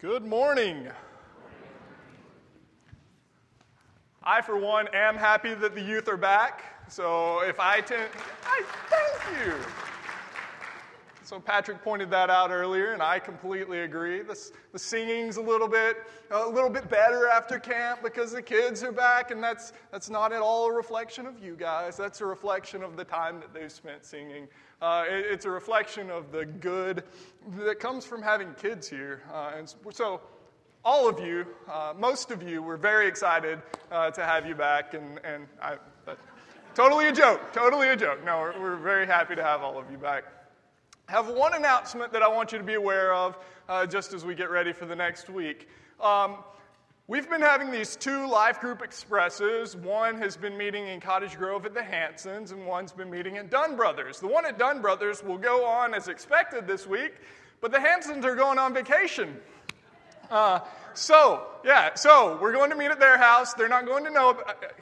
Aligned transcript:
Good 0.00 0.24
morning. 0.26 0.88
I, 4.22 4.42
for 4.42 4.58
one, 4.58 4.88
am 4.92 5.16
happy 5.16 5.54
that 5.54 5.74
the 5.74 5.80
youth 5.80 6.08
are 6.08 6.16
back. 6.16 6.64
So 6.88 7.40
if 7.40 7.60
I 7.60 7.80
tend, 7.80 8.10
I 8.44 8.62
thank 8.90 9.46
you. 9.46 9.54
So 11.24 11.40
Patrick 11.40 11.82
pointed 11.82 12.10
that 12.10 12.28
out 12.28 12.50
earlier, 12.50 12.92
and 12.92 13.02
I 13.02 13.18
completely 13.18 13.80
agree. 13.80 14.20
The, 14.20 14.38
the 14.72 14.78
singing's 14.78 15.38
a 15.38 15.40
little 15.40 15.68
bit 15.68 15.96
a 16.30 16.46
little 16.46 16.68
bit 16.68 16.90
better 16.90 17.28
after 17.28 17.58
camp 17.58 18.00
because 18.02 18.32
the 18.32 18.42
kids 18.42 18.82
are 18.82 18.92
back, 18.92 19.30
and 19.30 19.42
that's 19.42 19.72
that's 19.90 20.10
not 20.10 20.34
at 20.34 20.42
all 20.42 20.66
a 20.66 20.72
reflection 20.72 21.26
of 21.26 21.42
you 21.42 21.56
guys. 21.56 21.96
That's 21.96 22.20
a 22.20 22.26
reflection 22.26 22.82
of 22.82 22.98
the 22.98 23.04
time 23.04 23.40
that 23.40 23.54
they've 23.54 23.72
spent 23.72 24.04
singing. 24.04 24.48
Uh, 24.82 25.04
it, 25.08 25.24
it's 25.30 25.46
a 25.46 25.50
reflection 25.50 26.10
of 26.10 26.30
the 26.30 26.44
good 26.44 27.04
that 27.60 27.80
comes 27.80 28.04
from 28.04 28.20
having 28.20 28.52
kids 28.54 28.86
here. 28.86 29.22
Uh, 29.32 29.52
and 29.56 29.74
so 29.92 30.20
all 30.84 31.08
of 31.08 31.18
you, 31.20 31.46
uh, 31.72 31.94
most 31.98 32.32
of 32.32 32.42
you, 32.42 32.62
we're 32.62 32.76
very 32.76 33.08
excited 33.08 33.62
uh, 33.90 34.10
to 34.10 34.22
have 34.22 34.46
you 34.46 34.54
back, 34.54 34.92
and, 34.92 35.18
and 35.24 35.46
I, 35.62 35.78
totally 36.74 37.08
a 37.08 37.12
joke, 37.12 37.40
totally 37.54 37.88
a 37.88 37.96
joke. 37.96 38.22
No, 38.26 38.40
we're, 38.40 38.60
we're 38.60 38.76
very 38.76 39.06
happy 39.06 39.34
to 39.34 39.42
have 39.42 39.62
all 39.62 39.78
of 39.78 39.90
you 39.90 39.96
back 39.96 40.24
have 41.06 41.28
one 41.28 41.54
announcement 41.54 42.12
that 42.12 42.22
I 42.22 42.28
want 42.28 42.52
you 42.52 42.58
to 42.58 42.64
be 42.64 42.74
aware 42.74 43.12
of 43.12 43.38
uh, 43.68 43.86
just 43.86 44.12
as 44.12 44.24
we 44.24 44.34
get 44.34 44.50
ready 44.50 44.72
for 44.72 44.86
the 44.86 44.96
next 44.96 45.28
week. 45.28 45.68
Um, 46.00 46.38
we've 47.08 47.28
been 47.28 47.40
having 47.40 47.70
these 47.70 47.96
two 47.96 48.26
life 48.26 48.60
group 48.60 48.82
expresses. 48.82 49.76
One 49.76 50.16
has 50.18 50.36
been 50.36 50.56
meeting 50.56 50.86
in 50.86 51.00
Cottage 51.00 51.36
Grove 51.36 51.66
at 51.66 51.74
the 51.74 51.82
Hansons, 51.82 52.52
and 52.52 52.66
one's 52.66 52.92
been 52.92 53.10
meeting 53.10 53.36
at 53.36 53.50
Dunn 53.50 53.76
Brothers. 53.76 54.18
The 54.18 54.28
one 54.28 54.46
at 54.46 54.58
Dunn 54.58 54.80
Brothers 54.80 55.22
will 55.22 55.38
go 55.38 55.64
on 55.66 55.94
as 55.94 56.08
expected 56.08 56.66
this 56.66 56.86
week, 56.86 57.14
but 57.60 57.70
the 57.70 57.80
Hansons 57.80 58.24
are 58.24 58.34
going 58.34 58.58
on 58.58 58.72
vacation. 58.72 59.36
Uh, 60.30 60.60
so, 60.94 61.46
yeah, 61.64 61.94
so 61.94 62.38
we're 62.40 62.52
going 62.52 62.70
to 62.70 62.76
meet 62.76 62.90
at 62.90 62.98
their 62.98 63.18
house. 63.18 63.52
They're 63.54 63.68
not 63.68 63.84
going 63.84 64.04
to 64.04 64.10
know. 64.10 64.30
About, 64.30 64.56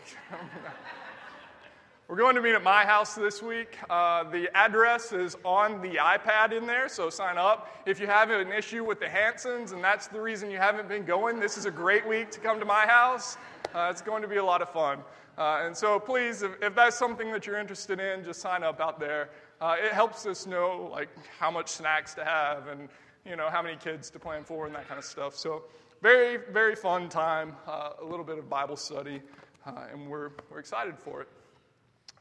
We're 2.12 2.18
going 2.18 2.34
to 2.34 2.42
meet 2.42 2.54
at 2.54 2.62
my 2.62 2.84
house 2.84 3.14
this 3.14 3.42
week. 3.42 3.78
Uh, 3.88 4.24
the 4.24 4.54
address 4.54 5.14
is 5.14 5.34
on 5.46 5.80
the 5.80 5.94
iPad 5.94 6.52
in 6.52 6.66
there, 6.66 6.86
so 6.86 7.08
sign 7.08 7.38
up. 7.38 7.74
If 7.86 7.98
you 7.98 8.06
have 8.06 8.28
an 8.28 8.52
issue 8.52 8.84
with 8.84 9.00
the 9.00 9.08
Hansons 9.08 9.72
and 9.72 9.82
that's 9.82 10.08
the 10.08 10.20
reason 10.20 10.50
you 10.50 10.58
haven't 10.58 10.90
been 10.90 11.06
going, 11.06 11.40
this 11.40 11.56
is 11.56 11.64
a 11.64 11.70
great 11.70 12.06
week 12.06 12.30
to 12.32 12.38
come 12.38 12.58
to 12.58 12.66
my 12.66 12.86
house. 12.86 13.38
Uh, 13.74 13.88
it's 13.90 14.02
going 14.02 14.20
to 14.20 14.28
be 14.28 14.36
a 14.36 14.44
lot 14.44 14.60
of 14.60 14.68
fun. 14.68 14.98
Uh, 15.38 15.62
and 15.64 15.74
so 15.74 15.98
please, 15.98 16.42
if, 16.42 16.50
if, 16.60 16.74
that's 16.74 16.98
something 16.98 17.32
that 17.32 17.46
you're 17.46 17.58
interested 17.58 17.98
in, 17.98 18.22
just 18.22 18.42
sign 18.42 18.62
up 18.62 18.78
out 18.78 19.00
there. 19.00 19.30
Uh, 19.62 19.76
it 19.82 19.92
helps 19.92 20.26
us 20.26 20.46
know 20.46 20.90
like 20.92 21.08
how 21.38 21.50
much 21.50 21.68
snacks 21.70 22.12
to 22.12 22.26
have 22.26 22.66
and 22.66 22.90
you 23.24 23.36
know 23.36 23.48
how 23.48 23.62
many 23.62 23.76
kids 23.76 24.10
to 24.10 24.18
plan 24.18 24.44
for 24.44 24.66
and 24.66 24.74
that 24.74 24.86
kind 24.86 24.98
of 24.98 25.04
stuff. 25.06 25.34
So 25.34 25.62
very, 26.02 26.40
very 26.52 26.76
fun 26.76 27.08
time, 27.08 27.56
uh, 27.66 27.92
a 28.02 28.04
little 28.04 28.26
bit 28.26 28.36
of 28.36 28.50
Bible 28.50 28.76
study, 28.76 29.22
uh, 29.64 29.86
and 29.90 30.10
we're, 30.10 30.32
we're 30.50 30.58
excited 30.58 30.98
for 30.98 31.22
it. 31.22 31.28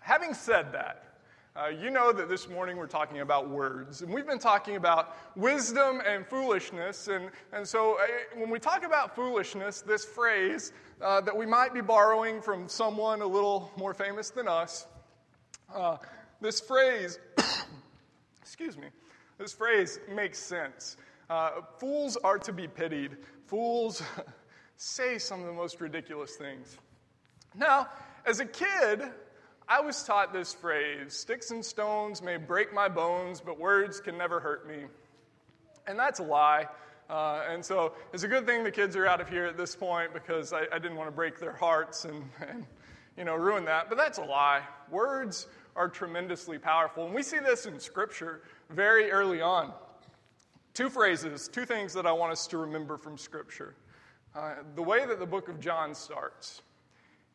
Having 0.02 0.34
said 0.34 0.74
that, 0.74 1.04
uh, 1.56 1.68
you 1.68 1.92
know 1.92 2.12
that 2.12 2.28
this 2.28 2.50
morning 2.50 2.76
we're 2.76 2.88
talking 2.88 3.20
about 3.20 3.50
words, 3.50 4.02
and 4.02 4.12
we've 4.12 4.26
been 4.26 4.40
talking 4.40 4.78
about 4.78 5.16
wisdom 5.36 6.02
and 6.08 6.26
foolishness. 6.26 7.08
And, 7.08 7.30
and 7.54 7.68
so, 7.68 8.00
uh, 8.00 8.08
when 8.36 8.50
we 8.50 8.58
talk 8.58 8.84
about 8.84 9.16
foolishness, 9.16 9.82
this 9.82 10.04
phrase 10.04 10.74
uh, 11.02 11.22
that 11.22 11.38
we 11.38 11.46
might 11.46 11.72
be 11.72 11.82
borrowing 11.82 12.42
from 12.42 12.68
someone 12.68 13.22
a 13.22 13.28
little 13.28 13.72
more 13.78 13.94
famous 13.94 14.32
than 14.32 14.48
us, 14.48 14.88
uh, 15.74 15.98
this 16.42 16.60
phrase, 16.60 17.20
excuse 18.42 18.76
me, 18.76 18.88
this 19.38 19.54
phrase 19.54 20.00
makes 20.12 20.40
sense. 20.40 20.98
Uh, 21.30 21.62
fools 21.78 22.18
are 22.24 22.40
to 22.40 22.52
be 22.52 22.68
pitied. 22.68 23.18
Fools 23.46 24.02
say 24.78 25.20
some 25.20 25.42
of 25.42 25.46
the 25.46 25.54
most 25.54 25.80
ridiculous 25.80 26.38
things. 26.38 26.78
Now, 27.54 27.90
as 28.26 28.40
a 28.40 28.46
kid, 28.46 29.12
I 29.72 29.80
was 29.80 30.04
taught 30.04 30.34
this 30.34 30.54
phrase 30.54 31.14
sticks 31.14 31.52
and 31.52 31.64
stones 31.64 32.22
may 32.22 32.36
break 32.36 32.74
my 32.74 32.90
bones, 32.90 33.40
but 33.40 33.58
words 33.58 34.02
can 34.02 34.18
never 34.18 34.38
hurt 34.38 34.68
me. 34.68 34.84
And 35.88 35.98
that's 35.98 36.20
a 36.20 36.24
lie. 36.24 36.68
Uh, 37.10 37.46
and 37.48 37.64
so 37.64 37.94
it's 38.12 38.24
a 38.24 38.28
good 38.28 38.46
thing 38.46 38.66
the 38.66 38.72
kids 38.72 38.98
are 38.98 39.08
out 39.08 39.22
of 39.22 39.30
here 39.30 39.46
at 39.46 39.56
this 39.56 39.74
point 39.74 40.14
because 40.14 40.52
I, 40.52 40.64
I 40.74 40.78
didn't 40.78 40.98
want 40.98 41.08
to 41.08 41.16
break 41.16 41.40
their 41.40 41.54
hearts 41.54 42.04
and, 42.04 42.26
and 42.46 42.66
you 43.16 43.24
know, 43.24 43.34
ruin 43.36 43.64
that. 43.64 43.88
But 43.88 43.98
that's 43.98 44.18
a 44.18 44.24
lie. 44.26 44.62
Words 44.90 45.48
are 45.78 45.88
tremendously 45.88 46.58
powerful. 46.58 47.06
And 47.06 47.16
we 47.16 47.24
see 47.24 47.40
this 47.40 47.66
in 47.66 47.80
Scripture 47.80 48.42
very 48.72 49.10
early 49.10 49.40
on. 49.40 49.72
Two 50.74 50.90
phrases, 50.90 51.48
two 51.48 51.66
things 51.66 51.94
that 51.94 52.06
I 52.06 52.12
want 52.12 52.34
us 52.34 52.46
to 52.48 52.58
remember 52.58 52.98
from 52.98 53.18
Scripture. 53.18 53.76
Uh, 54.36 54.56
the 54.76 54.84
way 54.84 55.06
that 55.06 55.20
the 55.20 55.26
book 55.26 55.48
of 55.48 55.62
John 55.62 55.96
starts. 55.96 56.62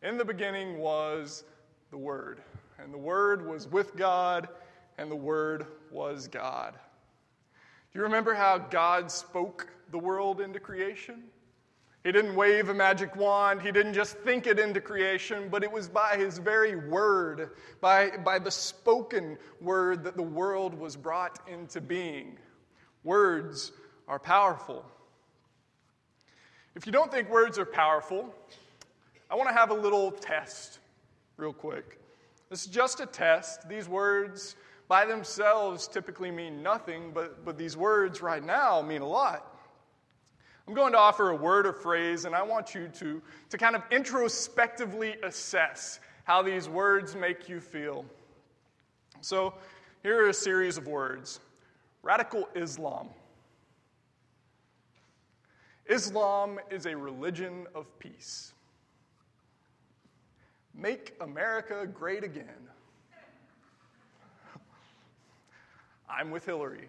In 0.02 0.18
the 0.18 0.24
beginning 0.26 0.76
was 0.76 1.44
the 1.90 1.98
Word. 1.98 2.40
And 2.78 2.92
the 2.92 2.98
Word 2.98 3.46
was 3.46 3.68
with 3.68 3.96
God, 3.96 4.48
and 4.98 5.10
the 5.10 5.16
Word 5.16 5.66
was 5.90 6.28
God. 6.28 6.74
Do 7.92 7.98
you 7.98 8.02
remember 8.02 8.34
how 8.34 8.58
God 8.58 9.10
spoke 9.10 9.68
the 9.90 9.98
world 9.98 10.40
into 10.40 10.60
creation? 10.60 11.22
He 12.04 12.12
didn't 12.12 12.36
wave 12.36 12.68
a 12.68 12.74
magic 12.74 13.16
wand. 13.16 13.62
He 13.62 13.72
didn't 13.72 13.94
just 13.94 14.16
think 14.18 14.46
it 14.46 14.60
into 14.60 14.80
creation, 14.80 15.48
but 15.50 15.64
it 15.64 15.72
was 15.72 15.88
by 15.88 16.16
His 16.16 16.38
very 16.38 16.76
word, 16.76 17.50
by, 17.80 18.10
by 18.18 18.38
the 18.38 18.50
spoken 18.50 19.36
word, 19.60 20.04
that 20.04 20.16
the 20.16 20.22
world 20.22 20.72
was 20.78 20.94
brought 20.94 21.40
into 21.48 21.80
being. 21.80 22.38
Words 23.02 23.72
are 24.06 24.20
powerful. 24.20 24.84
If 26.76 26.86
you 26.86 26.92
don't 26.92 27.10
think 27.10 27.30
words 27.30 27.58
are 27.58 27.66
powerful, 27.66 28.32
I 29.30 29.34
want 29.34 29.48
to 29.48 29.54
have 29.54 29.70
a 29.70 29.74
little 29.74 30.12
test 30.12 30.78
real 31.36 31.52
quick. 31.52 32.00
This 32.50 32.62
is 32.62 32.68
just 32.68 33.00
a 33.00 33.06
test. 33.06 33.68
These 33.68 33.88
words 33.88 34.56
by 34.88 35.04
themselves 35.04 35.88
typically 35.88 36.30
mean 36.30 36.62
nothing, 36.62 37.10
but, 37.12 37.44
but 37.44 37.58
these 37.58 37.76
words 37.76 38.22
right 38.22 38.44
now 38.44 38.80
mean 38.82 39.02
a 39.02 39.08
lot. 39.08 39.52
I'm 40.68 40.74
going 40.74 40.92
to 40.92 40.98
offer 40.98 41.30
a 41.30 41.36
word 41.36 41.66
or 41.66 41.72
phrase, 41.72 42.24
and 42.24 42.34
I 42.34 42.42
want 42.42 42.74
you 42.74 42.88
to, 42.88 43.22
to 43.50 43.58
kind 43.58 43.76
of 43.76 43.82
introspectively 43.90 45.14
assess 45.22 46.00
how 46.24 46.42
these 46.42 46.68
words 46.68 47.14
make 47.14 47.48
you 47.48 47.60
feel. 47.60 48.04
So, 49.20 49.54
here 50.02 50.24
are 50.24 50.28
a 50.28 50.34
series 50.34 50.76
of 50.76 50.86
words 50.86 51.40
Radical 52.02 52.48
Islam. 52.54 53.08
Islam 55.88 56.58
is 56.70 56.86
a 56.86 56.96
religion 56.96 57.66
of 57.74 57.86
peace. 58.00 58.52
Make 60.76 61.14
America 61.20 61.86
Great 61.86 62.22
Again. 62.22 62.68
I'm 66.08 66.30
with 66.30 66.44
Hillary. 66.44 66.88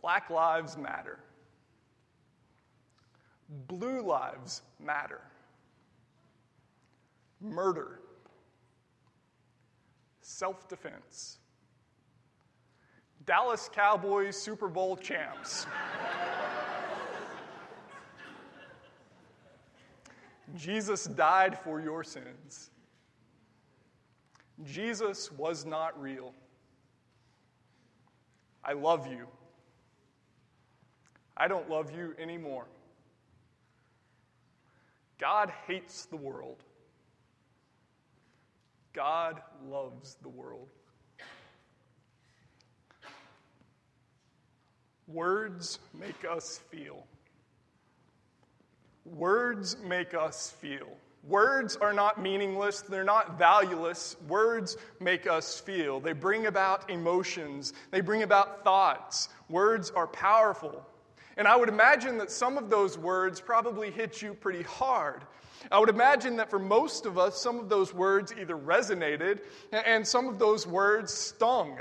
Black 0.00 0.30
Lives 0.30 0.76
Matter. 0.76 1.18
Blue 3.66 4.00
Lives 4.00 4.62
Matter. 4.78 5.20
Murder. 7.40 8.00
Self 10.20 10.68
defense. 10.68 11.38
Dallas 13.24 13.68
Cowboys 13.72 14.36
Super 14.36 14.68
Bowl 14.68 14.96
champs. 14.96 15.66
Jesus 20.54 21.04
died 21.04 21.58
for 21.58 21.80
your 21.80 22.04
sins. 22.04 22.70
Jesus 24.64 25.30
was 25.32 25.66
not 25.66 26.00
real. 26.00 26.32
I 28.64 28.72
love 28.72 29.06
you. 29.06 29.26
I 31.36 31.48
don't 31.48 31.68
love 31.68 31.90
you 31.94 32.14
anymore. 32.18 32.66
God 35.18 35.52
hates 35.66 36.06
the 36.06 36.16
world. 36.16 36.62
God 38.92 39.42
loves 39.68 40.16
the 40.22 40.28
world. 40.28 40.68
Words 45.06 45.78
make 45.94 46.24
us 46.28 46.60
feel. 46.70 47.06
Words 49.14 49.76
make 49.84 50.14
us 50.14 50.50
feel. 50.50 50.88
Words 51.22 51.76
are 51.76 51.92
not 51.92 52.22
meaningless, 52.22 52.82
they're 52.82 53.02
not 53.02 53.36
valueless. 53.36 54.16
Words 54.28 54.76
make 55.00 55.26
us 55.26 55.58
feel. 55.58 55.98
They 55.98 56.12
bring 56.12 56.46
about 56.46 56.88
emotions, 56.88 57.72
they 57.90 58.00
bring 58.00 58.22
about 58.22 58.62
thoughts. 58.62 59.28
Words 59.48 59.90
are 59.90 60.06
powerful. 60.06 60.86
And 61.36 61.46
I 61.46 61.56
would 61.56 61.68
imagine 61.68 62.16
that 62.18 62.30
some 62.30 62.56
of 62.56 62.70
those 62.70 62.96
words 62.96 63.40
probably 63.40 63.90
hit 63.90 64.22
you 64.22 64.34
pretty 64.34 64.62
hard. 64.62 65.22
I 65.70 65.78
would 65.78 65.88
imagine 65.88 66.36
that 66.36 66.48
for 66.48 66.58
most 66.58 67.06
of 67.06 67.18
us, 67.18 67.40
some 67.40 67.58
of 67.58 67.68
those 67.68 67.92
words 67.92 68.32
either 68.38 68.56
resonated 68.56 69.40
and 69.72 70.06
some 70.06 70.28
of 70.28 70.38
those 70.38 70.66
words 70.66 71.12
stung 71.12 71.80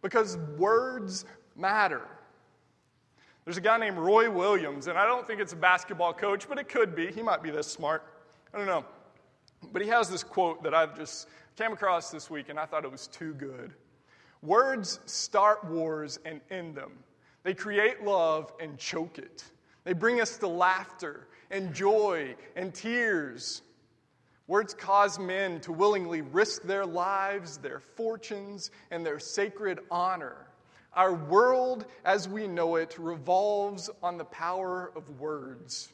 because 0.00 0.36
words 0.56 1.24
matter. 1.56 2.06
There's 3.44 3.56
a 3.56 3.62
guy 3.62 3.78
named 3.78 3.96
Roy 3.96 4.30
Williams, 4.30 4.86
and 4.86 4.98
I 4.98 5.06
don't 5.06 5.26
think 5.26 5.40
it's 5.40 5.52
a 5.52 5.56
basketball 5.56 6.12
coach, 6.12 6.48
but 6.48 6.58
it 6.58 6.68
could 6.68 6.94
be. 6.94 7.10
He 7.10 7.22
might 7.22 7.42
be 7.42 7.50
this 7.50 7.66
smart. 7.66 8.04
I 8.52 8.58
don't 8.58 8.66
know. 8.66 8.84
But 9.72 9.82
he 9.82 9.88
has 9.88 10.08
this 10.08 10.22
quote 10.22 10.62
that 10.62 10.74
I've 10.74 10.96
just 10.96 11.28
came 11.56 11.72
across 11.72 12.10
this 12.10 12.30
week, 12.30 12.48
and 12.48 12.58
I 12.58 12.66
thought 12.66 12.84
it 12.84 12.92
was 12.92 13.06
too 13.06 13.32
good. 13.34 13.72
Words 14.42 15.00
start 15.06 15.64
wars 15.64 16.18
and 16.24 16.40
end 16.50 16.74
them. 16.74 16.92
They 17.42 17.54
create 17.54 18.04
love 18.04 18.52
and 18.60 18.78
choke 18.78 19.18
it. 19.18 19.44
They 19.84 19.92
bring 19.92 20.20
us 20.20 20.36
to 20.38 20.46
laughter 20.46 21.28
and 21.50 21.74
joy 21.74 22.36
and 22.56 22.74
tears. 22.74 23.62
Words 24.46 24.74
cause 24.74 25.18
men 25.18 25.60
to 25.60 25.72
willingly 25.72 26.22
risk 26.22 26.62
their 26.62 26.84
lives, 26.84 27.58
their 27.58 27.80
fortunes, 27.80 28.70
and 28.90 29.04
their 29.04 29.18
sacred 29.18 29.80
honor. 29.90 30.46
Our 30.94 31.14
world 31.14 31.86
as 32.04 32.28
we 32.28 32.48
know 32.48 32.76
it 32.76 32.98
revolves 32.98 33.90
on 34.02 34.18
the 34.18 34.24
power 34.24 34.92
of 34.96 35.20
words. 35.20 35.88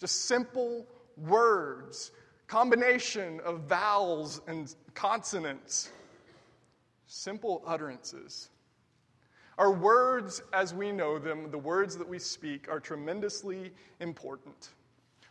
Just 0.00 0.24
simple 0.24 0.86
words, 1.16 2.10
combination 2.48 3.40
of 3.40 3.60
vowels 3.60 4.40
and 4.48 4.74
consonants, 4.94 5.90
simple 7.06 7.62
utterances. 7.66 8.48
Our 9.56 9.72
words 9.72 10.42
as 10.52 10.74
we 10.74 10.90
know 10.90 11.18
them, 11.18 11.50
the 11.50 11.58
words 11.58 11.96
that 11.98 12.08
we 12.08 12.18
speak, 12.18 12.68
are 12.70 12.80
tremendously 12.80 13.72
important. 14.00 14.70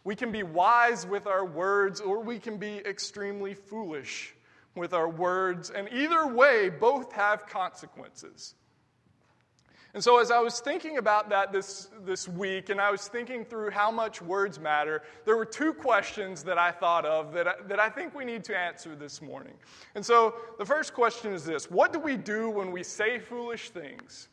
We 0.03 0.15
can 0.15 0.31
be 0.31 0.43
wise 0.43 1.05
with 1.05 1.27
our 1.27 1.43
words, 1.43 1.99
or 1.99 2.21
we 2.21 2.39
can 2.39 2.57
be 2.57 2.77
extremely 2.85 3.53
foolish 3.53 4.35
with 4.79 4.93
our 4.93 5.09
words, 5.09 5.69
and 5.69 5.87
either 5.91 6.25
way, 6.25 6.69
both 6.69 7.11
have 7.11 7.45
consequences. 7.45 8.55
And 9.93 10.03
so, 10.03 10.19
as 10.19 10.29
I 10.29 10.39
was 10.39 10.59
thinking 10.59 10.97
about 10.97 11.29
that 11.29 11.51
this, 11.51 11.89
this 12.05 12.27
week, 12.27 12.69
and 12.69 12.79
I 12.79 12.91
was 12.91 13.07
thinking 13.07 13.43
through 13.43 13.71
how 13.71 13.89
much 13.89 14.21
words 14.21 14.59
matter, 14.59 15.01
there 15.25 15.35
were 15.35 15.45
two 15.45 15.73
questions 15.73 16.43
that 16.43 16.59
I 16.59 16.71
thought 16.71 17.05
of 17.05 17.33
that 17.33 17.47
I, 17.47 17.53
that 17.67 17.79
I 17.79 17.89
think 17.89 18.13
we 18.13 18.23
need 18.23 18.43
to 18.45 18.57
answer 18.57 18.95
this 18.95 19.19
morning. 19.19 19.53
And 19.95 20.05
so, 20.05 20.35
the 20.59 20.65
first 20.65 20.93
question 20.93 21.33
is 21.33 21.43
this 21.43 21.71
What 21.71 21.91
do 21.91 21.99
we 21.99 22.17
do 22.17 22.51
when 22.51 22.71
we 22.71 22.83
say 22.83 23.17
foolish 23.17 23.71
things? 23.71 24.29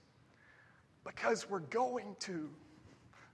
Because 1.05 1.49
we're 1.49 1.61
going 1.61 2.17
to. 2.21 2.51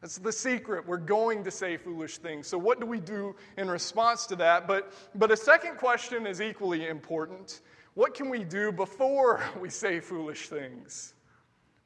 That's 0.02 0.18
the 0.18 0.32
secret. 0.32 0.86
We're 0.86 0.96
going 0.96 1.44
to 1.44 1.52
say 1.52 1.76
foolish 1.76 2.18
things. 2.18 2.48
So, 2.48 2.58
what 2.58 2.80
do 2.80 2.86
we 2.86 2.98
do 2.98 3.36
in 3.56 3.70
response 3.70 4.26
to 4.26 4.36
that? 4.36 4.66
But, 4.66 4.92
but 5.14 5.30
a 5.30 5.36
second 5.36 5.76
question 5.76 6.26
is 6.26 6.40
equally 6.40 6.88
important. 6.88 7.60
What 7.94 8.14
can 8.14 8.28
we 8.28 8.42
do 8.42 8.72
before 8.72 9.40
we 9.60 9.70
say 9.70 10.00
foolish 10.00 10.48
things? 10.48 11.14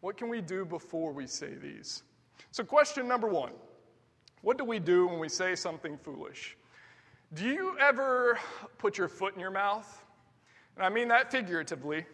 What 0.00 0.16
can 0.16 0.30
we 0.30 0.40
do 0.40 0.64
before 0.64 1.12
we 1.12 1.26
say 1.26 1.54
these? 1.54 2.02
So, 2.52 2.64
question 2.64 3.06
number 3.06 3.28
one 3.28 3.52
What 4.40 4.56
do 4.56 4.64
we 4.64 4.78
do 4.78 5.06
when 5.08 5.18
we 5.18 5.28
say 5.28 5.54
something 5.54 5.98
foolish? 5.98 6.56
Do 7.34 7.44
you 7.44 7.76
ever 7.78 8.38
put 8.78 8.96
your 8.96 9.08
foot 9.08 9.34
in 9.34 9.40
your 9.40 9.50
mouth? 9.50 10.04
And 10.76 10.86
I 10.86 10.88
mean 10.88 11.08
that 11.08 11.30
figuratively. 11.30 12.06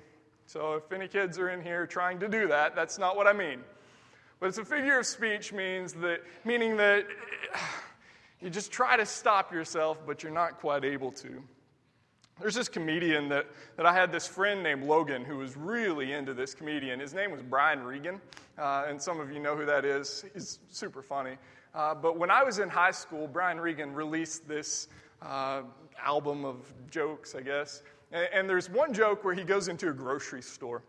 So, 0.46 0.75
if 0.75 0.93
any 0.93 1.06
kids 1.06 1.38
are 1.38 1.50
in 1.50 1.62
here 1.62 1.87
trying 1.87 2.19
to 2.19 2.28
do 2.28 2.48
that, 2.48 2.75
that's 2.75 2.98
not 2.98 3.16
what 3.16 3.28
I 3.28 3.32
mean. 3.32 3.60
But 4.42 4.48
it's 4.48 4.58
a 4.58 4.64
figure 4.64 4.98
of 4.98 5.06
speech 5.06 5.52
means 5.52 5.92
that, 5.92 6.20
meaning 6.44 6.76
that 6.78 7.06
you 8.40 8.50
just 8.50 8.72
try 8.72 8.96
to 8.96 9.06
stop 9.06 9.52
yourself, 9.52 10.04
but 10.04 10.24
you're 10.24 10.32
not 10.32 10.58
quite 10.58 10.84
able 10.84 11.12
to. 11.12 11.40
There's 12.40 12.56
this 12.56 12.68
comedian 12.68 13.28
that, 13.28 13.46
that 13.76 13.86
I 13.86 13.92
had 13.92 14.10
this 14.10 14.26
friend 14.26 14.60
named 14.60 14.82
Logan 14.82 15.24
who 15.24 15.38
was 15.38 15.56
really 15.56 16.12
into 16.12 16.34
this 16.34 16.56
comedian. 16.56 16.98
His 16.98 17.14
name 17.14 17.30
was 17.30 17.40
Brian 17.40 17.84
Regan, 17.84 18.20
uh, 18.58 18.86
and 18.88 19.00
some 19.00 19.20
of 19.20 19.30
you 19.30 19.38
know 19.38 19.54
who 19.54 19.64
that 19.64 19.84
is. 19.84 20.24
He's 20.34 20.58
super 20.70 21.02
funny. 21.02 21.36
Uh, 21.72 21.94
but 21.94 22.18
when 22.18 22.32
I 22.32 22.42
was 22.42 22.58
in 22.58 22.68
high 22.68 22.90
school, 22.90 23.28
Brian 23.28 23.60
Regan 23.60 23.94
released 23.94 24.48
this 24.48 24.88
uh, 25.24 25.62
album 26.04 26.44
of 26.44 26.56
jokes, 26.90 27.36
I 27.36 27.42
guess. 27.42 27.84
And, 28.10 28.28
and 28.34 28.50
there's 28.50 28.68
one 28.68 28.92
joke 28.92 29.22
where 29.22 29.34
he 29.34 29.44
goes 29.44 29.68
into 29.68 29.88
a 29.88 29.92
grocery 29.92 30.42
store. 30.42 30.82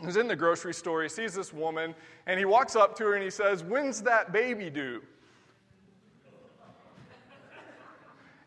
He's 0.00 0.16
in 0.16 0.28
the 0.28 0.36
grocery 0.36 0.74
store, 0.74 1.02
he 1.02 1.08
sees 1.08 1.34
this 1.34 1.52
woman, 1.52 1.94
and 2.26 2.38
he 2.38 2.44
walks 2.44 2.76
up 2.76 2.96
to 2.96 3.04
her 3.04 3.14
and 3.14 3.24
he 3.24 3.30
says, 3.30 3.64
When's 3.64 4.02
that 4.02 4.32
baby 4.32 4.70
due? 4.70 5.02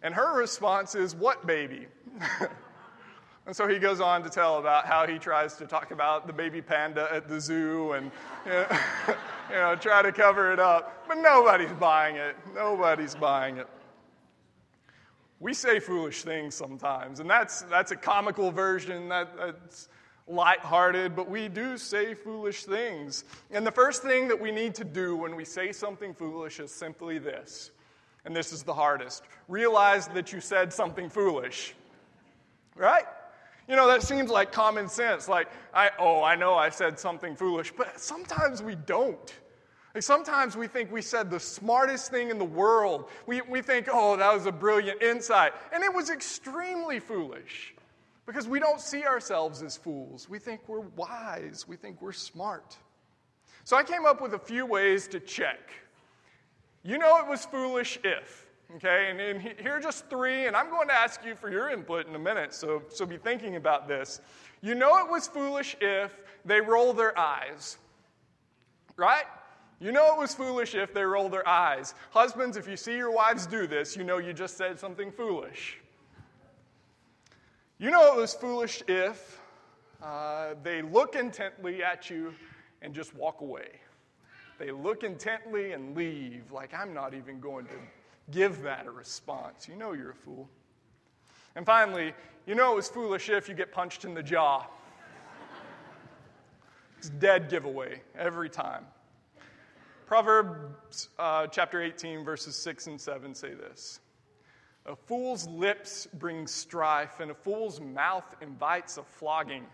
And 0.01 0.13
her 0.13 0.38
response 0.38 0.95
is, 0.95 1.13
What 1.13 1.45
baby? 1.45 1.88
and 3.45 3.56
so 3.56 3.68
he 3.68 3.80
goes 3.80 4.00
on 4.00 4.24
to 4.24 4.30
tell 4.30 4.59
about 4.59 4.86
how 4.86 5.06
he 5.06 5.19
tries 5.19 5.56
to 5.56 5.68
talk 5.68 5.92
about 5.92 6.25
the 6.25 6.33
baby 6.33 6.62
panda 6.62 7.09
at 7.12 7.27
the 7.27 7.39
zoo 7.39 7.94
and 7.94 8.12
you 8.45 8.51
know, 8.51 8.68
you 9.50 9.56
know, 9.56 9.75
try 9.75 10.01
to 10.01 10.12
cover 10.12 10.53
it 10.53 10.59
up. 10.59 11.06
But 11.07 11.18
nobody's 11.18 11.74
buying 11.74 12.15
it. 12.15 12.38
Nobody's 12.56 13.13
buying 13.13 13.57
it. 13.57 13.68
We 15.42 15.53
say 15.53 15.80
foolish 15.80 16.21
things 16.21 16.53
sometimes, 16.53 17.19
and 17.19 17.27
that's, 17.27 17.63
that's 17.63 17.92
a 17.92 17.95
comical 17.95 18.51
version. 18.51 19.09
That, 19.09 19.36
that's 19.36 19.89
lighthearted, 20.31 21.16
but 21.16 21.30
we 21.30 21.48
do 21.48 21.78
say 21.78 22.13
foolish 22.13 22.63
things. 22.63 23.24
And 23.51 23.66
the 23.66 23.72
first 23.72 24.01
thing 24.01 24.28
that 24.30 24.39
we 24.39 24.51
need 24.51 24.75
to 24.75 24.83
do 24.83 25.16
when 25.16 25.36
we 25.36 25.45
say 25.45 25.72
something 25.72 26.13
foolish 26.13 26.60
is 26.60 26.72
simply 26.72 27.19
this 27.19 27.72
and 28.25 28.36
this 28.36 28.54
is 28.54 28.63
the 28.63 28.74
hardest. 28.74 29.24
Realize 29.48 30.07
that 30.10 30.31
you 30.31 30.42
said 30.42 30.72
something 30.72 31.10
foolish. 31.10 31.74
Right? 32.75 33.06
You 33.68 33.75
know, 33.75 33.88
that 33.88 34.04
seems 34.04 34.30
like 34.30 34.51
common 34.51 34.88
sense. 34.88 35.28
Like, 35.28 35.48
I, 35.74 35.92
oh, 36.00 36.24
I 36.24 36.36
know 36.36 36.56
I 36.56 36.69
said 36.69 37.00
something 37.00 37.36
foolish, 37.36 37.72
but 37.75 38.00
sometimes 38.00 38.62
we 38.62 38.75
don't. 38.75 39.34
Like 39.94 40.04
sometimes 40.04 40.56
we 40.56 40.68
think 40.68 40.92
we 40.92 41.01
said 41.01 41.30
the 41.30 41.39
smartest 41.39 42.12
thing 42.12 42.30
in 42.30 42.38
the 42.38 42.45
world. 42.45 43.10
We, 43.27 43.42
we 43.42 43.62
think, 43.62 43.88
oh, 43.92 44.16
that 44.18 44.34
was 44.34 44.45
a 44.45 44.51
brilliant 44.51 45.01
insight. 45.01 45.54
And 45.74 45.84
it 45.84 45.94
was 45.94 46.10
extremely 46.10 47.00
foolish 47.00 47.74
because 48.31 48.48
we 48.48 48.60
don't 48.60 48.80
see 48.80 49.06
ourselves 49.06 49.62
as 49.62 49.78
fools. 49.78 50.30
We 50.30 50.39
think 50.39 50.62
we're 50.68 50.81
wise, 50.95 51.66
we 51.68 51.75
think 51.75 52.01
we're 52.01 52.12
smart. 52.12 52.78
So 53.63 53.78
I 53.78 53.83
came 53.83 54.06
up 54.06 54.22
with 54.22 54.33
a 54.33 54.39
few 54.39 54.66
ways 54.66 55.07
to 55.10 55.19
check 55.19 55.60
you 56.83 56.98
know 56.98 57.19
it 57.19 57.28
was 57.28 57.45
foolish 57.45 58.00
if. 58.04 58.48
Okay, 58.78 59.07
and, 59.10 59.19
and 59.19 59.42
here 59.42 59.74
are 59.74 59.81
just 59.81 60.10
three, 60.10 60.48
and 60.48 60.56
I'm 60.56 60.69
going 60.69 60.88
to 60.88 60.94
ask 60.94 61.25
you 61.25 61.36
for 61.36 61.51
your 61.51 61.69
input 61.69 62.07
in 62.07 62.16
a 62.16 62.19
minute, 62.19 62.54
so, 62.54 62.83
so 62.88 63.06
be 63.06 63.18
thinking 63.18 63.57
about 63.57 63.86
this. 63.86 64.22
You 64.62 64.75
know 64.75 64.98
it 65.00 65.12
was 65.12 65.27
foolish 65.27 65.75
if 65.81 66.18
they 66.45 66.62
roll 66.62 66.94
their 66.94 67.18
eyes, 67.19 67.77
right? 68.95 69.25
You 69.82 69.91
know 69.91 70.13
it 70.13 70.17
was 70.17 70.34
foolish 70.34 70.74
if 70.74 70.94
they 70.94 71.03
roll 71.03 71.27
their 71.27 71.46
eyes. 71.46 71.96
Husbands, 72.12 72.56
if 72.56 72.65
you 72.65 72.77
see 72.77 72.96
your 72.96 73.12
wives 73.12 73.46
do 73.46 73.67
this, 73.67 73.98
you 73.98 74.06
know 74.06 74.20
you 74.20 74.32
just 74.32 74.56
said 74.56 74.79
something 74.79 75.12
foolish. 75.12 75.77
You 77.82 77.90
know 77.90 78.14
it 78.14 78.16
was 78.16 78.36
foolish 78.36 78.84
if 78.88 79.42
uh, 80.04 80.54
they 80.62 80.84
look 80.84 81.16
intently 81.16 81.84
at 81.84 82.12
you 82.12 82.32
and 82.84 82.94
just 82.94 83.16
walk 83.16 83.42
away. 83.42 83.70
They 84.60 84.70
look 84.70 85.04
intently 85.04 85.72
and 85.72 85.98
leave, 85.98 86.52
like, 86.52 86.76
I'm 86.76 86.94
not 86.94 87.16
even 87.16 87.40
going 87.40 87.66
to 87.66 87.80
give 88.30 88.62
that 88.62 88.86
a 88.86 88.92
response. 88.92 89.68
You 89.68 89.78
know 89.78 89.94
you're 89.94 90.12
a 90.12 90.14
fool. 90.14 90.48
And 91.56 91.66
finally, 91.66 92.14
you 92.46 92.54
know 92.54 92.74
it 92.74 92.76
was 92.76 92.88
foolish 92.88 93.30
if 93.30 93.50
you 93.50 93.56
get 93.56 93.72
punched 93.72 94.06
in 94.06 94.14
the 94.14 94.22
jaw. 94.22 94.68
It's 97.00 97.10
dead 97.10 97.50
giveaway 97.50 98.04
every 98.16 98.52
time. 98.52 98.86
Proverbs 100.06 101.10
uh, 101.18 101.48
chapter 101.48 101.82
18, 101.82 102.24
verses 102.24 102.56
6 102.56 102.86
and 102.86 103.02
7 103.02 103.34
say 103.34 103.56
this 103.56 104.02
A 104.86 104.96
fool's 104.96 105.48
lips 105.48 106.08
bring 106.14 106.48
strife, 106.48 107.20
and 107.20 107.30
a 107.30 107.36
fool's 107.36 107.80
mouth 107.80 108.26
invites 108.42 108.98
a 108.98 109.04
flogging. 109.04 109.66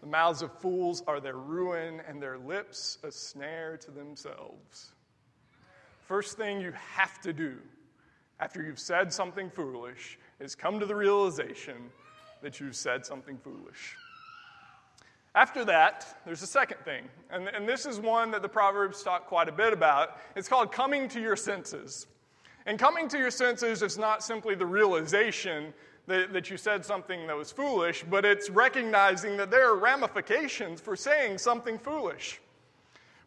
The 0.00 0.06
mouths 0.06 0.42
of 0.42 0.52
fools 0.60 1.02
are 1.06 1.20
their 1.20 1.36
ruin, 1.36 2.00
and 2.06 2.22
their 2.22 2.38
lips 2.38 2.98
a 3.02 3.10
snare 3.10 3.76
to 3.78 3.90
themselves. 3.90 4.92
First 6.06 6.36
thing 6.36 6.60
you 6.60 6.72
have 6.94 7.20
to 7.22 7.32
do 7.32 7.56
after 8.38 8.62
you've 8.62 8.78
said 8.78 9.12
something 9.12 9.50
foolish 9.50 10.18
is 10.40 10.54
come 10.54 10.80
to 10.80 10.86
the 10.86 10.94
realization 10.94 11.90
that 12.42 12.60
you've 12.60 12.76
said 12.76 13.06
something 13.06 13.38
foolish. 13.38 13.96
After 15.34 15.64
that, 15.64 16.20
there's 16.26 16.42
a 16.42 16.46
second 16.46 16.78
thing, 16.84 17.04
and, 17.30 17.48
and 17.48 17.66
this 17.66 17.86
is 17.86 17.98
one 17.98 18.32
that 18.32 18.42
the 18.42 18.48
Proverbs 18.48 19.02
talk 19.02 19.26
quite 19.26 19.48
a 19.48 19.52
bit 19.52 19.72
about. 19.72 20.18
It's 20.36 20.48
called 20.48 20.70
coming 20.72 21.08
to 21.08 21.20
your 21.20 21.36
senses. 21.36 22.06
And 22.66 22.78
coming 22.78 23.08
to 23.08 23.18
your 23.18 23.30
senses 23.30 23.82
is 23.82 23.98
not 23.98 24.22
simply 24.22 24.54
the 24.54 24.66
realization 24.66 25.74
that, 26.06 26.32
that 26.32 26.50
you 26.50 26.56
said 26.56 26.84
something 26.84 27.26
that 27.26 27.36
was 27.36 27.52
foolish, 27.52 28.04
but 28.08 28.24
it's 28.24 28.50
recognizing 28.50 29.36
that 29.36 29.50
there 29.50 29.70
are 29.70 29.76
ramifications 29.76 30.80
for 30.80 30.96
saying 30.96 31.38
something 31.38 31.78
foolish. 31.78 32.40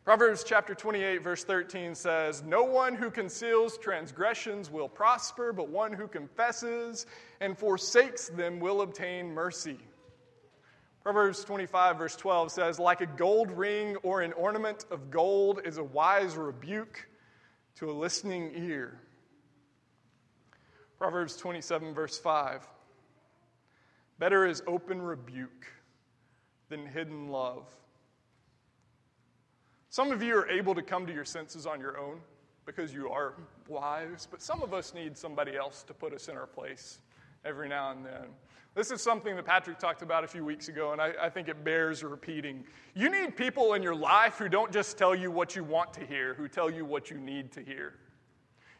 Proverbs 0.03 0.43
chapter 0.43 0.75
28, 0.75 1.23
verse 1.23 1.43
13 1.43 1.95
says, 1.95 2.43
No 2.43 2.63
one 2.63 2.95
who 2.95 3.09
conceals 3.09 3.77
transgressions 3.77 4.69
will 4.69 4.87
prosper, 4.87 5.51
but 5.51 5.69
one 5.69 5.91
who 5.91 6.07
confesses 6.07 7.07
and 7.41 7.57
forsakes 7.57 8.29
them 8.29 8.59
will 8.59 8.81
obtain 8.81 9.33
mercy. 9.33 9.79
Proverbs 11.01 11.43
25, 11.43 11.97
verse 11.97 12.15
12 12.15 12.51
says, 12.51 12.79
Like 12.79 13.01
a 13.01 13.07
gold 13.07 13.51
ring 13.51 13.95
or 14.03 14.21
an 14.21 14.33
ornament 14.33 14.85
of 14.91 15.09
gold 15.09 15.61
is 15.65 15.77
a 15.77 15.83
wise 15.83 16.37
rebuke 16.37 17.07
to 17.77 17.89
a 17.89 17.93
listening 17.93 18.51
ear. 18.55 18.99
Proverbs 20.97 21.35
27, 21.37 21.93
verse 21.93 22.17
5 22.17 22.67
Better 24.17 24.45
is 24.45 24.63
open 24.65 25.01
rebuke 25.01 25.67
than 26.69 26.85
hidden 26.85 27.29
love. 27.29 27.67
Some 29.89 30.11
of 30.11 30.23
you 30.23 30.37
are 30.37 30.49
able 30.49 30.75
to 30.75 30.81
come 30.81 31.05
to 31.05 31.13
your 31.13 31.25
senses 31.25 31.65
on 31.65 31.79
your 31.79 31.97
own 31.97 32.19
because 32.65 32.93
you 32.93 33.09
are 33.09 33.35
wise, 33.67 34.27
but 34.29 34.41
some 34.41 34.61
of 34.61 34.73
us 34.73 34.93
need 34.93 35.17
somebody 35.17 35.55
else 35.55 35.83
to 35.83 35.93
put 35.93 36.13
us 36.13 36.27
in 36.27 36.35
our 36.35 36.47
place 36.47 36.99
every 37.43 37.69
now 37.69 37.91
and 37.91 38.05
then. 38.05 38.25
This 38.73 38.91
is 38.91 39.01
something 39.01 39.35
that 39.37 39.45
Patrick 39.45 39.79
talked 39.79 40.01
about 40.01 40.25
a 40.25 40.27
few 40.27 40.43
weeks 40.43 40.67
ago, 40.67 40.91
and 40.91 41.01
I, 41.01 41.13
I, 41.21 41.29
think 41.29 41.47
it 41.47 41.63
bears 41.63 42.03
repeating. 42.03 42.65
You 42.93 43.09
need 43.09 43.37
people 43.37 43.73
in 43.73 43.81
your 43.81 43.95
life 43.95 44.37
who 44.37 44.49
don't 44.49 44.71
just 44.71 44.97
tell 44.97 45.15
you 45.15 45.31
what 45.31 45.55
you 45.55 45.63
want 45.63 45.93
to 45.93 46.05
hear, 46.05 46.33
who 46.33 46.49
tell 46.49 46.69
you 46.69 46.83
what 46.83 47.09
you 47.09 47.17
need 47.17 47.53
to 47.53 47.61
hear. 47.61 47.93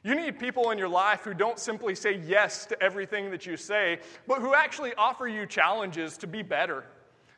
You 0.06 0.14
need 0.14 0.38
people 0.38 0.70
in 0.70 0.78
your 0.78 0.88
life 0.88 1.22
who 1.22 1.34
don't 1.34 1.58
simply 1.58 1.96
say 1.96 2.22
yes 2.28 2.68
to 2.68 2.80
everything 2.80 3.32
that 3.32 3.48
you 3.48 3.58
say, 3.58 3.98
but 4.28 4.40
who 4.40 4.54
actually 4.54 4.94
offer 4.94 5.28
you 5.28 5.48
challenges 5.48 6.16
to 6.18 6.28
be 6.28 6.44
better, 6.44 6.84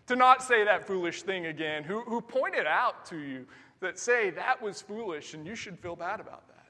to 0.08 0.18
not 0.18 0.44
say 0.44 0.66
that 0.66 0.86
foolish 0.86 1.22
thing 1.22 1.46
again, 1.46 1.86
who, 1.86 2.02
who 2.02 2.20
point 2.20 2.56
it 2.56 2.68
out 2.68 3.06
to 3.06 3.20
you, 3.20 3.48
that 3.80 3.98
say 3.98 4.32
that 4.32 4.62
was 4.62 4.82
foolish 4.82 5.34
and 5.34 5.48
you 5.48 5.56
should 5.56 5.80
feel 5.80 5.96
bad 5.96 6.20
about 6.20 6.46
that. 6.50 6.66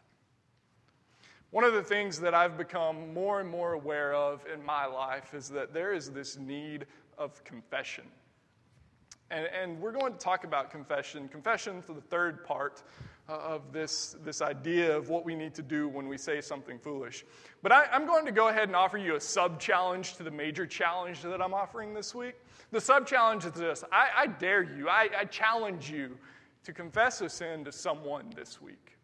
One 1.49 1.63
of 1.63 1.73
the 1.73 1.81
things 1.81 2.19
that 2.19 2.35
I've 2.35 2.59
become 2.59 3.11
more 3.11 3.39
and 3.39 3.49
more 3.49 3.73
aware 3.73 4.13
of 4.13 4.45
in 4.53 4.63
my 4.63 4.85
life 4.85 5.33
is 5.33 5.49
that 5.49 5.73
there 5.73 5.93
is 5.93 6.11
this 6.11 6.37
need 6.37 6.85
of 7.17 7.43
confession. 7.43 8.03
And, 9.31 9.47
and 9.47 9.81
we're 9.81 9.93
going 9.93 10.13
to 10.13 10.19
talk 10.19 10.43
about 10.43 10.69
confession. 10.69 11.27
Confession 11.27 11.81
for 11.81 11.93
the 11.93 12.01
third 12.01 12.45
part 12.45 12.83
Uh, 13.29 13.33
of 13.39 13.73
this, 13.73 14.15
this 14.23 14.41
idea 14.41 14.95
of 14.95 15.09
what 15.09 15.25
we 15.25 15.35
need 15.35 15.53
to 15.53 15.61
do 15.61 15.89
when 15.89 16.07
we 16.07 16.17
say 16.17 16.39
something 16.39 16.79
foolish. 16.79 17.25
But 17.61 17.73
I, 17.73 17.85
am 17.91 18.05
going 18.05 18.25
to 18.25 18.31
go 18.31 18.47
ahead 18.47 18.69
and 18.69 18.75
offer 18.75 18.97
you 18.97 19.17
a 19.17 19.19
sub 19.19 19.59
challenge 19.59 20.15
to 20.15 20.23
the 20.23 20.31
major 20.31 20.65
challenge 20.65 21.21
that 21.23 21.41
I'm 21.41 21.53
offering 21.53 21.93
this 21.93 22.15
week. 22.15 22.35
The 22.71 22.79
sub 22.79 23.05
challenge 23.05 23.43
is 23.43 23.51
this 23.51 23.83
I, 23.91 24.07
I 24.15 24.27
dare 24.27 24.63
you, 24.63 24.87
I, 24.87 25.09
I 25.19 25.25
challenge 25.25 25.91
you 25.91 26.17
to 26.63 26.71
confess 26.71 27.19
a 27.19 27.27
sin 27.27 27.65
to 27.65 27.71
someone 27.73 28.31
this 28.33 28.61
week. 28.61 28.97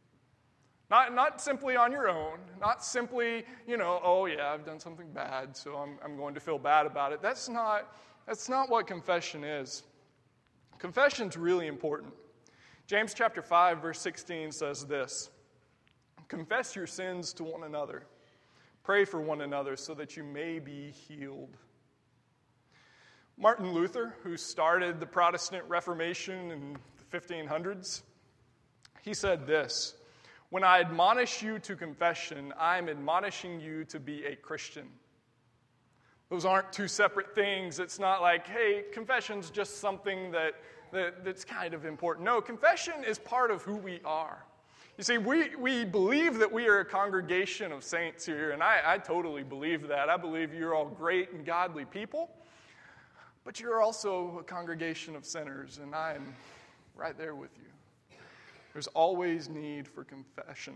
Not, 0.90 1.14
not 1.14 1.42
simply 1.42 1.76
on 1.76 1.92
your 1.92 2.08
own, 2.08 2.40
not 2.62 2.82
simply, 2.82 3.44
you 3.68 3.76
know, 3.76 4.00
oh 4.02 4.26
yeah, 4.28 4.54
I've 4.54 4.66
done 4.66 4.80
something 4.80 5.12
bad, 5.12 5.58
so 5.58 5.76
I'm, 5.76 5.98
I'm 6.02 6.16
going 6.16 6.34
to 6.34 6.40
feel 6.40 6.58
bad 6.58 6.86
about 6.86 7.12
it. 7.12 7.22
That's 7.22 7.50
not, 7.50 7.94
that's 8.26 8.48
not 8.48 8.70
what 8.70 8.88
confession 8.88 9.44
is. 9.44 9.84
Confession's 10.80 11.36
really 11.36 11.68
important. 11.68 12.14
James 12.86 13.14
chapter 13.14 13.42
5, 13.42 13.82
verse 13.82 14.00
16 14.02 14.52
says 14.52 14.86
this 14.86 15.30
Confess 16.28 16.76
your 16.76 16.88
sins 16.88 17.32
to 17.34 17.44
one 17.44 17.64
another, 17.64 18.04
pray 18.84 19.06
for 19.06 19.22
one 19.22 19.42
another 19.42 19.78
so 19.78 19.94
that 19.94 20.18
you 20.18 20.24
may 20.24 20.60
be 20.60 20.92
healed. 20.92 21.56
Martin 23.38 23.72
Luther, 23.72 24.16
who 24.22 24.36
started 24.36 25.00
the 25.00 25.06
Protestant 25.06 25.64
Reformation 25.68 26.52
in 26.52 26.78
the 26.98 27.18
1500s, 27.18 28.02
he 29.02 29.14
said 29.14 29.48
this 29.48 29.96
When 30.50 30.66
I 30.66 30.82
admonish 30.82 31.42
you 31.42 31.60
to 31.60 31.76
confession, 31.78 32.54
I 32.60 32.78
am 32.78 32.90
admonishing 32.90 33.62
you 33.62 33.86
to 33.86 34.00
be 34.00 34.26
a 34.26 34.36
Christian. 34.36 34.88
Those 36.30 36.46
aren't 36.46 36.74
two 36.74 36.88
separate 36.88 37.34
things. 37.36 37.80
It's 37.80 38.00
not 38.00 38.22
like, 38.22 38.48
hey, 38.48 38.86
confession's 38.92 39.50
just 39.50 39.80
something 39.80 40.32
that, 40.32 40.54
that, 40.94 41.26
that's 41.26 41.44
kind 41.44 41.74
of 41.74 41.86
important. 41.86 42.26
No, 42.26 42.42
confession 42.42 43.04
is 43.06 43.20
part 43.20 43.52
of 43.52 43.62
who 43.62 43.76
we 43.76 44.00
are. 44.06 44.46
You 44.98 45.04
see, 45.04 45.18
we, 45.18 45.56
we 45.56 45.86
believe 45.86 46.38
that 46.38 46.52
we 46.52 46.68
are 46.68 46.80
a 46.80 46.86
congregation 46.86 47.72
of 47.72 47.84
saints 47.84 48.26
here, 48.26 48.52
and 48.52 48.62
I, 48.62 48.80
I 48.86 48.98
totally 49.00 49.44
believe 49.44 49.88
that. 49.88 50.08
I 50.08 50.18
believe 50.18 50.54
you're 50.54 50.76
all 50.76 50.86
great 50.86 51.32
and 51.32 51.44
godly 51.44 51.84
people, 51.84 52.30
but 53.44 53.60
you're 53.60 53.82
also 53.82 54.38
a 54.40 54.44
congregation 54.44 55.16
of 55.16 55.26
sinners, 55.26 55.80
and 55.82 55.96
I'm 55.96 56.36
right 56.96 57.18
there 57.18 57.36
with 57.36 57.52
you. 57.58 58.18
There's 58.72 58.88
always 58.88 59.50
need 59.50 59.88
for 59.88 60.04
confession. 60.04 60.76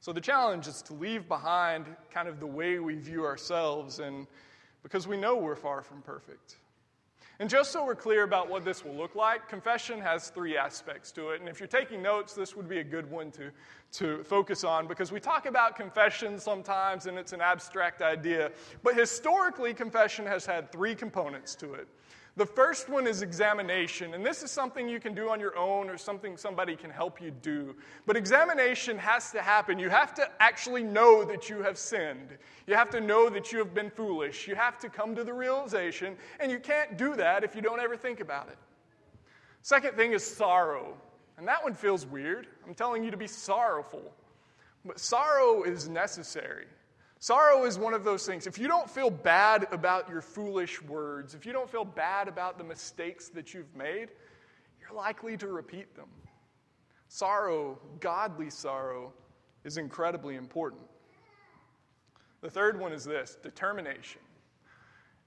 So 0.00 0.12
the 0.12 0.20
challenge 0.20 0.66
is 0.66 0.82
to 0.82 0.92
leave 0.92 1.26
behind 1.28 1.86
kind 2.10 2.28
of 2.28 2.40
the 2.40 2.46
way 2.46 2.78
we 2.78 2.94
view 2.94 3.24
ourselves, 3.24 4.00
and 4.00 4.26
because 4.82 5.08
we 5.08 5.16
know 5.16 5.34
we're 5.36 5.56
far 5.56 5.82
from 5.82 6.02
perfect. 6.02 6.56
And 7.38 7.50
just 7.50 7.70
so 7.70 7.84
we're 7.84 7.94
clear 7.94 8.22
about 8.22 8.48
what 8.48 8.64
this 8.64 8.82
will 8.82 8.94
look 8.94 9.14
like, 9.14 9.46
confession 9.46 10.00
has 10.00 10.30
three 10.30 10.56
aspects 10.56 11.12
to 11.12 11.30
it. 11.30 11.40
And 11.40 11.50
if 11.50 11.60
you're 11.60 11.66
taking 11.66 12.00
notes, 12.00 12.32
this 12.32 12.56
would 12.56 12.68
be 12.68 12.78
a 12.78 12.84
good 12.84 13.10
one 13.10 13.30
to, 13.32 13.50
to 13.92 14.24
focus 14.24 14.64
on 14.64 14.86
because 14.86 15.12
we 15.12 15.20
talk 15.20 15.44
about 15.44 15.76
confession 15.76 16.38
sometimes 16.38 17.04
and 17.06 17.18
it's 17.18 17.34
an 17.34 17.42
abstract 17.42 18.00
idea. 18.00 18.52
But 18.82 18.94
historically, 18.94 19.74
confession 19.74 20.24
has 20.24 20.46
had 20.46 20.72
three 20.72 20.94
components 20.94 21.54
to 21.56 21.74
it. 21.74 21.88
The 22.36 22.44
first 22.44 22.90
one 22.90 23.06
is 23.06 23.22
examination, 23.22 24.12
and 24.12 24.24
this 24.24 24.42
is 24.42 24.50
something 24.50 24.86
you 24.86 25.00
can 25.00 25.14
do 25.14 25.30
on 25.30 25.40
your 25.40 25.56
own 25.56 25.88
or 25.88 25.96
something 25.96 26.36
somebody 26.36 26.76
can 26.76 26.90
help 26.90 27.18
you 27.18 27.30
do. 27.30 27.74
But 28.04 28.14
examination 28.14 28.98
has 28.98 29.30
to 29.30 29.40
happen. 29.40 29.78
You 29.78 29.88
have 29.88 30.12
to 30.14 30.28
actually 30.38 30.82
know 30.82 31.24
that 31.24 31.48
you 31.48 31.62
have 31.62 31.78
sinned. 31.78 32.36
You 32.66 32.74
have 32.74 32.90
to 32.90 33.00
know 33.00 33.30
that 33.30 33.52
you 33.52 33.58
have 33.58 33.72
been 33.72 33.88
foolish. 33.88 34.46
You 34.46 34.54
have 34.54 34.78
to 34.80 34.90
come 34.90 35.14
to 35.14 35.24
the 35.24 35.32
realization, 35.32 36.14
and 36.38 36.52
you 36.52 36.58
can't 36.58 36.98
do 36.98 37.16
that 37.16 37.42
if 37.42 37.54
you 37.54 37.62
don't 37.62 37.80
ever 37.80 37.96
think 37.96 38.20
about 38.20 38.48
it. 38.48 38.58
Second 39.62 39.96
thing 39.96 40.12
is 40.12 40.22
sorrow, 40.22 40.94
and 41.38 41.48
that 41.48 41.64
one 41.64 41.72
feels 41.72 42.04
weird. 42.04 42.48
I'm 42.66 42.74
telling 42.74 43.02
you 43.02 43.10
to 43.10 43.16
be 43.16 43.26
sorrowful. 43.26 44.12
But 44.84 45.00
sorrow 45.00 45.62
is 45.62 45.88
necessary. 45.88 46.66
Sorrow 47.18 47.64
is 47.64 47.78
one 47.78 47.94
of 47.94 48.04
those 48.04 48.26
things. 48.26 48.46
If 48.46 48.58
you 48.58 48.68
don't 48.68 48.90
feel 48.90 49.10
bad 49.10 49.66
about 49.72 50.08
your 50.08 50.20
foolish 50.20 50.82
words, 50.82 51.34
if 51.34 51.46
you 51.46 51.52
don't 51.52 51.68
feel 51.68 51.84
bad 51.84 52.28
about 52.28 52.58
the 52.58 52.64
mistakes 52.64 53.28
that 53.30 53.54
you've 53.54 53.74
made, 53.74 54.08
you're 54.80 54.96
likely 54.96 55.36
to 55.38 55.48
repeat 55.48 55.96
them. 55.96 56.08
Sorrow, 57.08 57.78
godly 58.00 58.50
sorrow, 58.50 59.12
is 59.64 59.78
incredibly 59.78 60.36
important. 60.36 60.82
The 62.42 62.50
third 62.50 62.78
one 62.78 62.92
is 62.92 63.04
this 63.04 63.38
determination. 63.42 64.20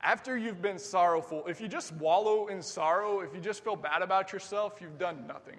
After 0.01 0.37
you've 0.37 0.61
been 0.61 0.79
sorrowful, 0.79 1.45
if 1.47 1.59
you 1.59 1.67
just 1.67 1.91
wallow 1.93 2.47
in 2.47 2.61
sorrow, 2.61 3.19
if 3.19 3.33
you 3.33 3.41
just 3.41 3.63
feel 3.63 3.75
bad 3.75 4.01
about 4.01 4.31
yourself, 4.31 4.79
you've 4.79 4.97
done 4.97 5.27
nothing. 5.27 5.57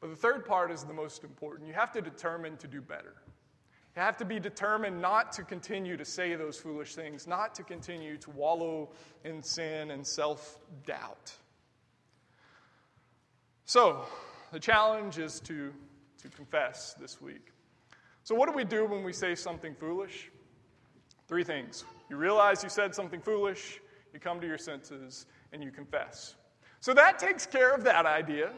But 0.00 0.08
the 0.08 0.16
third 0.16 0.46
part 0.46 0.70
is 0.70 0.84
the 0.84 0.94
most 0.94 1.24
important. 1.24 1.68
You 1.68 1.74
have 1.74 1.92
to 1.92 2.00
determine 2.00 2.56
to 2.58 2.66
do 2.66 2.80
better. 2.80 3.16
Have 4.00 4.16
to 4.16 4.24
be 4.24 4.40
determined 4.40 5.02
not 5.02 5.30
to 5.32 5.42
continue 5.42 5.98
to 5.98 6.06
say 6.06 6.34
those 6.34 6.56
foolish 6.58 6.94
things, 6.94 7.26
not 7.26 7.54
to 7.56 7.62
continue 7.62 8.16
to 8.16 8.30
wallow 8.30 8.88
in 9.24 9.42
sin 9.42 9.90
and 9.90 10.06
self 10.06 10.58
doubt. 10.86 11.34
So, 13.66 14.00
the 14.52 14.58
challenge 14.58 15.18
is 15.18 15.38
to, 15.40 15.70
to 16.22 16.28
confess 16.30 16.94
this 16.94 17.20
week. 17.20 17.52
So, 18.24 18.34
what 18.34 18.48
do 18.48 18.56
we 18.56 18.64
do 18.64 18.86
when 18.86 19.04
we 19.04 19.12
say 19.12 19.34
something 19.34 19.74
foolish? 19.74 20.30
Three 21.28 21.44
things. 21.44 21.84
You 22.08 22.16
realize 22.16 22.62
you 22.62 22.70
said 22.70 22.94
something 22.94 23.20
foolish, 23.20 23.80
you 24.14 24.18
come 24.18 24.40
to 24.40 24.46
your 24.46 24.56
senses, 24.56 25.26
and 25.52 25.62
you 25.62 25.70
confess. 25.70 26.36
So, 26.80 26.94
that 26.94 27.18
takes 27.18 27.44
care 27.44 27.74
of 27.74 27.84
that 27.84 28.06
idea. 28.06 28.50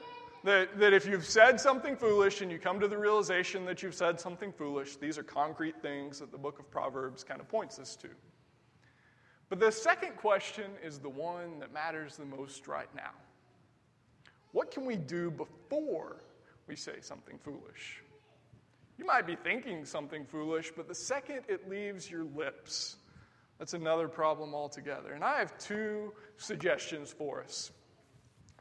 That, 0.45 0.77
that 0.81 0.93
if 0.93 1.07
you've 1.07 1.25
said 1.25 1.61
something 1.61 1.97
foolish 1.97 2.41
and 2.41 2.51
you 2.51 2.59
come 2.59 2.81
to 2.81 2.89
the 2.89 2.99
realization 2.99 3.65
that 3.67 3.81
you've 3.83 3.95
said 3.95 4.19
something 4.19 4.53
foolish, 4.53 4.97
these 4.97 5.17
are 5.17 5.23
concrete 5.23 5.81
things 5.81 6.19
that 6.19 6.33
the 6.33 6.39
book 6.39 6.59
of 6.59 6.69
Proverbs 6.69 7.23
kind 7.23 7.41
of 7.41 7.49
points 7.49 7.79
us 7.79 7.95
to. 7.97 8.09
But 9.49 9.61
the 9.61 9.71
second 9.71 10.17
question 10.17 10.73
is 10.83 10.99
the 10.99 11.09
one 11.09 11.61
that 11.61 11.73
matters 11.73 12.17
the 12.17 12.25
most 12.25 12.67
right 12.67 12.89
now. 12.97 13.11
What 14.51 14.71
can 14.71 14.85
we 14.85 14.97
do 14.97 15.31
before 15.31 16.23
we 16.67 16.75
say 16.75 17.01
something 17.01 17.39
foolish? 17.39 18.03
You 18.99 19.05
might 19.05 19.27
be 19.27 19.37
thinking 19.37 19.85
something 19.85 20.25
foolish, 20.25 20.73
but 20.77 20.89
the 20.89 20.95
second 20.95 21.43
it 21.49 21.69
leaves 21.69 22.11
your 22.11 22.25
lips, 22.25 22.97
that's 23.59 23.75
another 23.75 24.09
problem 24.09 24.55
altogether. 24.55 25.13
And 25.13 25.23
I 25.23 25.39
have 25.39 25.57
two 25.59 26.13
suggestions 26.37 27.13
for 27.13 27.43
us. 27.43 27.71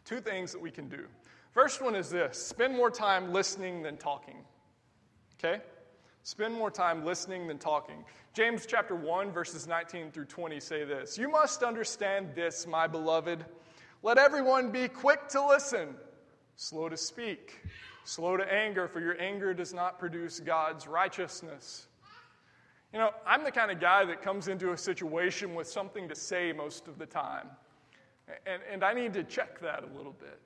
Two 0.06 0.20
things 0.20 0.52
that 0.52 0.62
we 0.62 0.72
can 0.72 0.88
do. 0.90 1.06
First 1.52 1.82
one 1.82 1.96
is 1.96 2.10
this 2.10 2.38
spend 2.38 2.76
more 2.76 2.90
time 2.90 3.34
listening 3.34 3.82
than 3.84 3.98
talking. 3.98 4.38
Okay? 5.38 5.62
Spend 6.24 6.54
more 6.54 6.72
time 6.72 7.04
listening 7.04 7.48
than 7.48 7.58
talking. 7.58 8.06
James 8.34 8.66
chapter 8.66 8.96
1, 8.96 9.32
verses 9.32 9.68
19 9.68 10.12
through 10.12 10.26
20 10.26 10.60
say 10.60 10.84
this 10.86 11.18
You 11.18 11.30
must 11.30 11.64
understand 11.64 12.30
this, 12.36 12.68
my 12.68 12.88
beloved. 12.88 13.44
Let 14.04 14.18
everyone 14.18 14.72
be 14.72 14.88
quick 14.88 15.28
to 15.30 15.46
listen, 15.46 15.96
slow 16.56 16.90
to 16.90 16.98
speak, 16.98 17.62
slow 18.04 18.38
to 18.38 18.52
anger, 18.52 18.88
for 18.88 19.00
your 19.00 19.20
anger 19.22 19.54
does 19.54 19.74
not 19.74 20.00
produce 20.00 20.40
God's 20.40 20.88
righteousness. 20.88 21.88
You 22.94 23.00
know, 23.00 23.12
I'm 23.26 23.44
the 23.44 23.52
kind 23.52 23.72
of 23.72 23.80
guy 23.80 24.06
that 24.06 24.22
comes 24.22 24.48
into 24.48 24.72
a 24.72 24.78
situation 24.78 25.56
with 25.56 25.68
something 25.68 26.10
to 26.10 26.16
say 26.16 26.52
most 26.52 26.88
of 26.88 26.98
the 26.98 27.06
time. 27.06 27.48
And, 28.46 28.62
and 28.72 28.84
I 28.84 28.94
need 28.94 29.14
to 29.14 29.24
check 29.24 29.60
that 29.62 29.84
a 29.84 29.98
little 29.98 30.14
bit. 30.14 30.40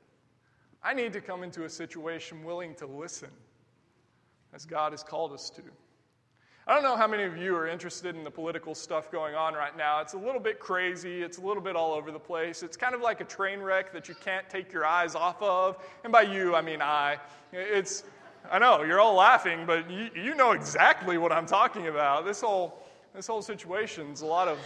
I 0.86 0.94
need 0.94 1.14
to 1.14 1.22
come 1.22 1.42
into 1.42 1.64
a 1.64 1.70
situation 1.70 2.44
willing 2.44 2.76
to 2.76 2.86
listen 2.86 3.32
as 4.54 4.68
God 4.68 4.94
has 4.94 5.02
called 5.02 5.34
us 5.34 5.50
to. 5.50 5.64
I 6.68 6.76
don't 6.76 6.84
know 6.84 6.96
how 6.96 7.08
many 7.08 7.24
of 7.24 7.38
you 7.38 7.56
are 7.56 7.68
interested 7.68 8.16
in 8.16 8.24
the 8.24 8.30
political 8.30 8.76
stuff 8.76 9.12
going 9.12 9.34
on 9.34 9.56
right 9.56 9.76
now. 9.76 10.00
It's 10.02 10.14
a 10.14 10.18
little 10.18 10.40
bit 10.40 10.60
crazy, 10.60 11.24
it's 11.24 11.40
a 11.40 11.42
little 11.42 11.64
bit 11.64 11.76
all 11.76 11.94
over 11.94 12.12
the 12.12 12.20
place. 12.20 12.62
It's 12.62 12.78
kind 12.78 12.94
of 12.94 13.02
like 13.02 13.20
a 13.20 13.24
train 13.24 13.62
wreck 13.62 13.92
that 13.94 14.08
you 14.08 14.14
can't 14.24 14.48
take 14.48 14.72
your 14.72 14.86
eyes 14.86 15.16
off 15.16 15.42
of. 15.42 15.84
And 16.04 16.14
by 16.14 16.22
you, 16.22 16.54
I 16.54 16.62
mean 16.62 16.84
I. 16.84 17.18
It's, 17.52 18.04
I 18.52 18.60
know, 18.60 18.84
you're 18.84 19.00
all 19.00 19.16
laughing, 19.16 19.66
but 19.66 19.90
you, 19.90 20.12
you 20.16 20.36
know 20.36 20.52
exactly 20.52 21.18
what 21.18 21.32
I'm 21.32 21.48
talking 21.48 21.88
about. 21.88 22.26
This 22.26 22.42
whole, 22.42 22.84
this 23.16 23.26
whole 23.26 23.42
situation's 23.42 24.22
a 24.22 24.28
lot 24.28 24.48
of, 24.48 24.60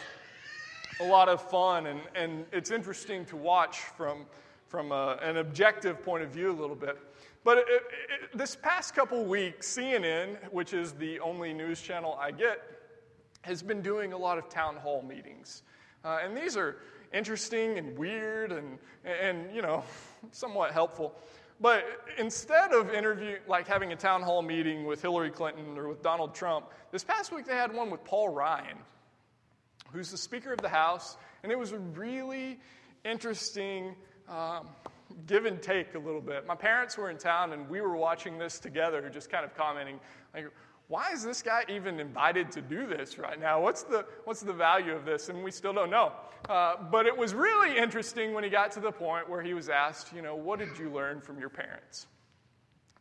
a 1.00 1.06
lot 1.06 1.30
of 1.30 1.42
fun, 1.50 1.88
and, 1.88 2.02
and 2.14 2.46
it's 2.52 2.72
interesting 2.72 3.24
to 3.28 3.38
watch 3.38 3.78
from, 3.96 4.26
from 4.70 4.92
a, 4.92 5.18
an 5.22 5.38
objective 5.38 6.02
point 6.04 6.24
of 6.24 6.30
view 6.30 6.52
a 6.52 6.54
little 6.54 6.76
bit. 6.76 6.98
But 7.44 7.58
it, 7.58 7.66
it, 7.70 8.38
this 8.38 8.56
past 8.56 8.96
couple 8.96 9.26
weeks, 9.26 9.68
CNN, 9.68 10.38
which 10.52 10.74
is 10.74 10.94
the 10.94 11.20
only 11.20 11.54
news 11.54 11.82
channel 11.82 12.18
I 12.22 12.32
get, 12.32 12.62
has 13.42 13.64
been 13.64 13.82
doing 13.82 14.14
a 14.14 14.18
lot 14.18 14.38
of 14.38 14.48
town 14.48 14.76
hall 14.76 15.02
meetings. 15.02 15.64
Uh, 16.06 16.20
and 16.24 16.38
these 16.38 16.56
are 16.56 16.78
interesting 17.12 17.80
and 17.80 17.98
weird 17.98 18.52
and, 18.52 18.78
and, 19.04 19.54
you 19.54 19.64
know, 19.64 19.84
somewhat 20.32 20.72
helpful. 20.72 21.16
But 21.60 21.84
instead 22.18 22.72
of 22.72 22.94
interview, 22.94 23.40
like 23.48 23.68
having 23.68 23.92
a 23.92 23.96
town 23.96 24.22
hall 24.22 24.44
meeting 24.44 24.86
with 24.86 25.02
Hillary 25.02 25.32
Clinton 25.32 25.78
or 25.78 25.90
with 25.90 26.04
Donald 26.04 26.36
Trump, 26.36 26.68
this 26.92 27.04
past 27.04 27.34
week 27.34 27.46
they 27.46 27.56
had 27.56 27.74
one 27.74 27.90
with 27.90 28.04
Paul 28.04 28.30
Ryan, 28.30 28.78
who's 29.92 30.12
the 30.12 30.18
Speaker 30.18 30.54
of 30.54 30.62
the 30.62 30.70
House, 30.70 31.18
and 31.42 31.52
it 31.52 31.58
was 31.58 31.72
a 31.72 31.80
really 31.80 32.60
interesting 33.04 33.96
um, 34.30 34.68
give 35.28 35.46
and 35.46 35.62
take 35.62 35.96
a 35.96 36.00
little 36.00 36.22
bit. 36.22 36.46
My 36.46 36.56
parents 36.56 36.98
were 36.98 37.10
in 37.10 37.18
town 37.18 37.54
and 37.54 37.70
we 37.70 37.82
were 37.82 37.96
watching 37.96 38.38
this 38.38 38.60
together, 38.60 39.10
just 39.10 39.30
kind 39.30 39.44
of 39.44 39.56
commenting, 39.56 40.00
like, 40.34 40.46
why 40.88 41.12
is 41.12 41.24
this 41.24 41.44
guy 41.44 41.64
even 41.70 42.00
invited 42.00 42.52
to 42.54 42.62
do 42.62 42.88
this 42.88 43.20
right 43.20 43.40
now? 43.40 43.62
What's 43.62 43.84
the, 43.84 44.06
what's 44.26 44.42
the 44.42 44.54
value 44.54 44.94
of 44.94 45.06
this? 45.06 45.30
And 45.30 45.44
we 45.44 45.52
still 45.52 45.74
don't 45.74 45.92
know. 45.92 46.14
Uh, 46.50 46.78
but 46.90 47.06
it 47.06 47.16
was 47.16 47.36
really 47.36 47.78
interesting 47.78 48.34
when 48.34 48.44
he 48.44 48.50
got 48.50 48.72
to 48.72 48.80
the 48.80 48.92
point 48.92 49.30
where 49.30 49.44
he 49.44 49.54
was 49.54 49.70
asked, 49.70 50.14
you 50.14 50.24
know, 50.24 50.36
what 50.36 50.58
did 50.58 50.80
you 50.80 50.90
learn 50.90 51.22
from 51.22 51.40
your 51.40 51.50
parents? 51.50 52.08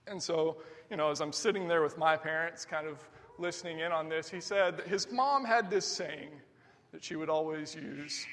And 0.07 0.23
so, 0.23 0.59
you 0.91 0.99
know, 0.99 1.11
as 1.11 1.23
I'm 1.23 1.33
sitting 1.33 1.67
there 1.67 1.83
with 1.83 1.97
my 1.97 2.17
parents, 2.17 2.67
kind 2.67 2.87
of 2.87 3.03
listening 3.39 3.81
in 3.81 3.91
on 3.91 4.11
this, 4.11 4.29
he 4.29 4.41
said 4.41 4.77
that 4.77 4.87
his 4.87 5.11
mom 5.11 5.45
had 5.45 5.71
this 5.71 5.87
saying 5.87 6.29
that 6.93 7.03
she 7.03 7.17
would 7.17 7.31
always 7.31 7.75
use 7.75 8.27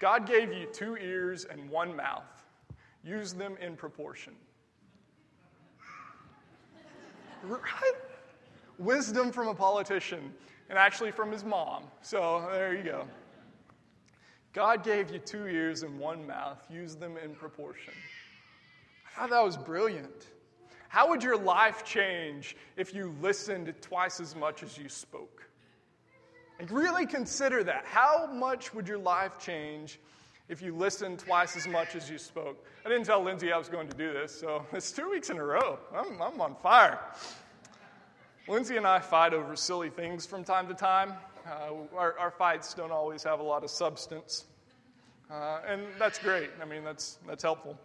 God 0.00 0.26
gave 0.26 0.52
you 0.52 0.66
two 0.72 0.96
ears 0.96 1.44
and 1.44 1.68
one 1.68 1.94
mouth. 1.96 2.24
Use 3.02 3.32
them 3.32 3.56
in 3.60 3.76
proportion. 3.76 4.34
Right? 7.42 7.92
Wisdom 8.78 9.32
from 9.32 9.48
a 9.48 9.54
politician, 9.54 10.32
and 10.68 10.78
actually 10.78 11.10
from 11.10 11.32
his 11.32 11.44
mom. 11.44 11.84
So 12.02 12.48
there 12.52 12.74
you 12.74 12.82
go. 12.82 13.06
God 14.52 14.82
gave 14.82 15.10
you 15.12 15.18
two 15.18 15.46
ears 15.46 15.82
and 15.82 15.98
one 15.98 16.26
mouth. 16.26 16.64
Use 16.70 16.96
them 16.96 17.16
in 17.16 17.34
proportion. 17.34 17.94
I 19.06 19.20
thought 19.20 19.30
that 19.30 19.44
was 19.44 19.56
brilliant. 19.56 20.28
How 20.88 21.08
would 21.10 21.22
your 21.22 21.36
life 21.36 21.84
change 21.84 22.56
if 22.76 22.94
you 22.94 23.14
listened 23.20 23.72
twice 23.80 24.20
as 24.20 24.34
much 24.34 24.62
as 24.62 24.78
you 24.78 24.88
spoke? 24.88 25.48
And 26.58 26.70
really 26.70 27.06
consider 27.06 27.62
that. 27.64 27.84
How 27.84 28.26
much 28.26 28.74
would 28.74 28.88
your 28.88 28.98
life 28.98 29.38
change 29.38 30.00
if 30.48 30.60
you 30.60 30.74
listened 30.74 31.20
twice 31.20 31.56
as 31.56 31.68
much 31.68 31.94
as 31.94 32.10
you 32.10 32.18
spoke? 32.18 32.64
I 32.84 32.88
didn't 32.88 33.06
tell 33.06 33.22
Lindsay 33.22 33.52
I 33.52 33.58
was 33.58 33.68
going 33.68 33.88
to 33.88 33.96
do 33.96 34.12
this, 34.12 34.38
so 34.38 34.66
it's 34.72 34.90
two 34.90 35.08
weeks 35.10 35.30
in 35.30 35.38
a 35.38 35.44
row. 35.44 35.78
I'm, 35.94 36.20
I'm 36.20 36.40
on 36.40 36.56
fire. 36.56 36.98
Lindsay 38.48 38.76
and 38.76 38.86
I 38.86 38.98
fight 38.98 39.34
over 39.34 39.54
silly 39.54 39.90
things 39.90 40.26
from 40.26 40.42
time 40.42 40.66
to 40.68 40.74
time. 40.74 41.12
Uh, 41.46 41.96
our, 41.96 42.18
our, 42.18 42.30
fights 42.30 42.74
don't 42.74 42.90
always 42.90 43.22
have 43.22 43.40
a 43.40 43.42
lot 43.42 43.62
of 43.62 43.70
substance. 43.70 44.44
Uh, 45.30 45.60
and 45.66 45.82
that's 45.98 46.18
great. 46.18 46.50
I 46.60 46.64
mean, 46.64 46.82
that's, 46.84 47.18
that's 47.26 47.42
helpful. 47.42 47.78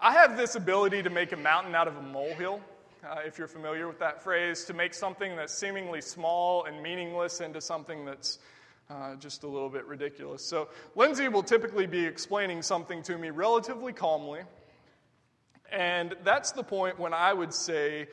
I 0.00 0.12
have 0.12 0.36
this 0.36 0.54
ability 0.54 1.02
to 1.02 1.10
make 1.10 1.32
a 1.32 1.36
mountain 1.36 1.74
out 1.74 1.88
of 1.88 1.96
a 1.96 2.02
molehill 2.02 2.60
uh, 3.08 3.20
if 3.24 3.38
you're 3.38 3.48
familiar 3.48 3.86
with 3.86 3.98
that 4.00 4.22
phrase, 4.22 4.64
to 4.64 4.74
make 4.74 4.94
something 4.94 5.36
that's 5.36 5.54
seemingly 5.56 6.00
small 6.00 6.64
and 6.64 6.82
meaningless 6.82 7.40
into 7.40 7.60
something 7.60 8.04
that's 8.04 8.38
uh, 8.90 9.16
just 9.16 9.42
a 9.42 9.48
little 9.48 9.68
bit 9.68 9.84
ridiculous. 9.86 10.44
So, 10.44 10.68
Lindsay 10.94 11.28
will 11.28 11.42
typically 11.42 11.86
be 11.86 12.04
explaining 12.04 12.62
something 12.62 13.02
to 13.04 13.18
me 13.18 13.30
relatively 13.30 13.92
calmly. 13.92 14.40
And 15.72 16.14
that's 16.24 16.52
the 16.52 16.62
point 16.62 16.98
when 16.98 17.12
I 17.12 17.32
would 17.32 17.52
say, 17.52 18.06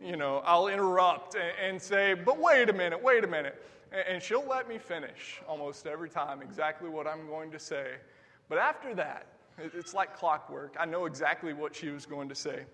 you 0.00 0.16
know, 0.16 0.42
I'll 0.44 0.68
interrupt 0.68 1.34
and, 1.34 1.52
and 1.60 1.82
say, 1.82 2.14
but 2.14 2.38
wait 2.38 2.68
a 2.68 2.72
minute, 2.72 3.02
wait 3.02 3.24
a 3.24 3.26
minute. 3.26 3.60
And, 3.92 4.04
and 4.08 4.22
she'll 4.22 4.46
let 4.46 4.68
me 4.68 4.78
finish 4.78 5.40
almost 5.48 5.86
every 5.86 6.08
time 6.08 6.42
exactly 6.42 6.88
what 6.88 7.06
I'm 7.06 7.26
going 7.26 7.50
to 7.50 7.58
say. 7.58 7.94
But 8.48 8.58
after 8.58 8.94
that, 8.94 9.26
it's 9.58 9.94
like 9.94 10.16
clockwork. 10.16 10.76
I 10.78 10.86
know 10.86 11.06
exactly 11.06 11.52
what 11.52 11.74
she 11.74 11.90
was 11.90 12.06
going 12.06 12.28
to 12.28 12.34
say. 12.34 12.64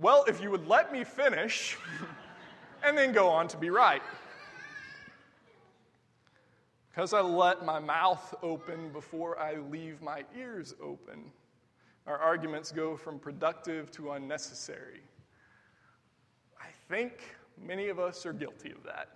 Well, 0.00 0.24
if 0.26 0.40
you 0.40 0.50
would 0.50 0.66
let 0.66 0.94
me 0.94 1.04
finish 1.04 1.76
and 2.82 2.96
then 2.96 3.12
go 3.12 3.28
on 3.28 3.48
to 3.48 3.58
be 3.58 3.68
right. 3.68 4.00
Because 6.88 7.12
I 7.12 7.20
let 7.20 7.66
my 7.66 7.78
mouth 7.78 8.34
open 8.42 8.88
before 8.94 9.38
I 9.38 9.56
leave 9.70 10.00
my 10.00 10.24
ears 10.34 10.74
open, 10.82 11.30
our 12.06 12.16
arguments 12.16 12.72
go 12.72 12.96
from 12.96 13.18
productive 13.18 13.90
to 13.92 14.12
unnecessary. 14.12 15.02
I 16.58 16.68
think 16.88 17.36
many 17.62 17.88
of 17.88 17.98
us 17.98 18.24
are 18.24 18.32
guilty 18.32 18.70
of 18.70 18.82
that. 18.84 19.10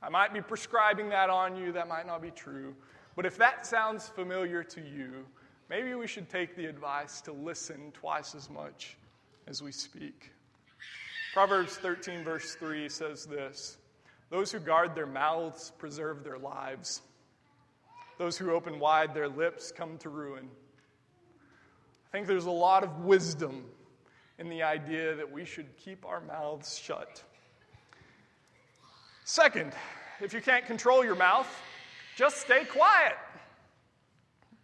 I 0.00 0.08
might 0.08 0.32
be 0.32 0.40
prescribing 0.40 1.08
that 1.08 1.30
on 1.30 1.56
you, 1.56 1.72
that 1.72 1.88
might 1.88 2.06
not 2.06 2.22
be 2.22 2.30
true. 2.30 2.76
But 3.16 3.26
if 3.26 3.36
that 3.38 3.66
sounds 3.66 4.08
familiar 4.08 4.62
to 4.62 4.80
you, 4.80 5.26
maybe 5.68 5.94
we 5.94 6.06
should 6.06 6.28
take 6.28 6.54
the 6.54 6.66
advice 6.66 7.20
to 7.22 7.32
listen 7.32 7.90
twice 7.92 8.36
as 8.36 8.48
much 8.48 8.98
as 9.46 9.62
we 9.62 9.72
speak. 9.72 10.30
Proverbs 11.32 11.76
13, 11.76 12.22
verse 12.22 12.54
3 12.54 12.88
says 12.88 13.26
this 13.26 13.76
Those 14.30 14.52
who 14.52 14.60
guard 14.60 14.94
their 14.94 15.06
mouths 15.06 15.72
preserve 15.78 16.24
their 16.24 16.38
lives, 16.38 17.02
those 18.18 18.38
who 18.38 18.52
open 18.52 18.78
wide 18.78 19.14
their 19.14 19.28
lips 19.28 19.72
come 19.72 19.98
to 19.98 20.08
ruin. 20.08 20.48
I 22.08 22.16
think 22.16 22.26
there's 22.26 22.46
a 22.46 22.50
lot 22.50 22.84
of 22.84 23.04
wisdom 23.04 23.64
in 24.38 24.48
the 24.48 24.62
idea 24.62 25.14
that 25.16 25.30
we 25.30 25.44
should 25.44 25.76
keep 25.76 26.06
our 26.06 26.20
mouths 26.20 26.78
shut. 26.78 27.22
Second, 29.24 29.72
if 30.20 30.32
you 30.32 30.40
can't 30.40 30.66
control 30.66 31.04
your 31.04 31.16
mouth, 31.16 31.48
just 32.16 32.36
stay 32.36 32.64
quiet. 32.64 33.16